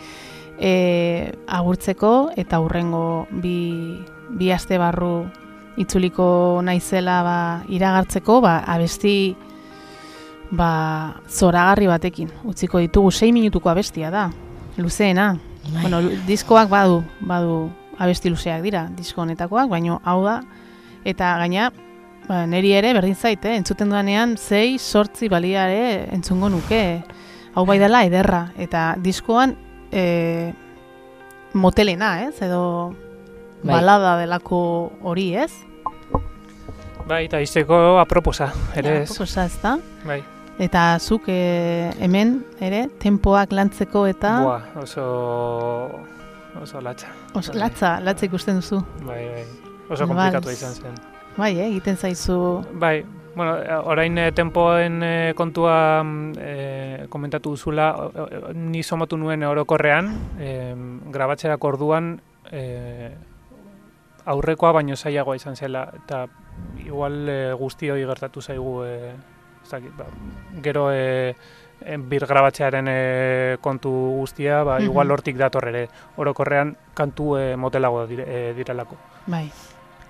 [0.60, 4.00] e, agurtzeko eta hurrengo bi,
[4.30, 5.28] bi aste barru
[5.80, 7.38] itzuliko naizela ba,
[7.72, 9.36] iragartzeko ba, abesti
[10.52, 10.72] ba,
[11.30, 12.32] zoragarri batekin.
[12.44, 14.30] Utziko ditugu 6 minutuko abestia da.
[14.78, 15.38] Luzeena.
[15.70, 15.82] Bai.
[15.84, 17.70] Bueno, diskoak badu, badu
[18.00, 20.40] abesti luzeak dira, disko honetakoak, baino hau da
[21.08, 21.70] eta gaina
[22.30, 23.56] ba, neri ere berdin zait, eh?
[23.58, 27.02] entzuten duanean 6 sortzi baliare entzungo nuke.
[27.58, 29.56] Hau bai dela ederra eta diskoan
[29.92, 30.54] e,
[31.58, 32.36] motelena, ez?
[32.46, 32.94] Edo
[33.64, 33.74] Bai.
[33.74, 34.60] balada delako
[35.04, 35.52] hori, ez?
[37.10, 39.10] Bai, eta izteko aproposa, ere Ja, ez.
[39.10, 39.78] proposa, ez da?
[40.06, 40.22] Bai,
[40.60, 45.06] Eta zuk e, hemen ere tempoak lantzeko eta Buah, oso...
[46.62, 47.08] oso latxa.
[47.34, 47.58] os, Bai.
[47.58, 48.82] latza, latza ikusten duzu.
[49.08, 49.46] Bai, bai.
[49.90, 50.98] Oso komplikatu izan zen.
[51.40, 52.36] Bai, eh, egiten zaizu
[52.80, 53.06] Bai,
[53.36, 57.88] bueno, eh, orain eh, tempoen eh, kontua mm, eh, komentatu duzula,
[58.54, 60.10] ni somatu nuen orokorrean,
[60.40, 60.74] eh,
[61.14, 62.10] grabatzerako orduan
[62.52, 63.14] eh,
[64.30, 66.26] aurrekoa baino zailagoa izan zela, eta
[66.86, 69.14] igual eh, guztioi gertatu zaigu, eh,
[69.64, 70.06] ez dakit, ba,
[70.66, 71.34] gero eh,
[72.12, 73.90] bir grabatzearen eh, kontu
[74.20, 75.12] guztia, ba, igual Mhm.
[75.16, 75.88] hortik dator ere,
[76.18, 78.98] orokorrean kantu eh, motelago dire, eh, direlako.
[79.26, 79.50] bai.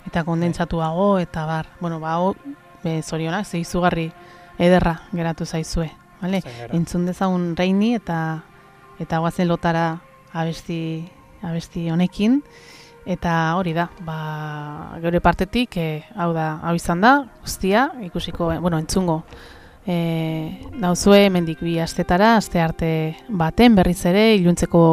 [0.07, 1.67] Eta kondentsatuago eta bar.
[1.79, 2.35] Bueno, ba hau
[2.83, 4.11] be zorionak ze izugarri
[4.57, 6.41] ederra geratu zaizue, vale?
[6.71, 8.43] Entzun dezagun Reini eta
[8.99, 10.01] eta goazen lotara
[10.33, 11.07] abesti
[11.41, 12.41] abesti honekin
[13.05, 18.59] eta hori da, ba geure partetik eh, hau da, hau izan da, guztia ikusiko, eh,
[18.59, 19.23] bueno, entzungo
[19.89, 22.91] e, dauzue hemendik bi astetara, aste arte
[23.29, 24.83] baten berriz ere iluntzeko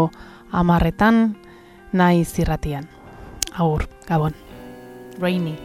[0.53, 1.29] amarretan
[1.93, 2.89] nahi zirratian.
[3.57, 4.46] Agur, gabon.
[5.19, 5.57] Rainy.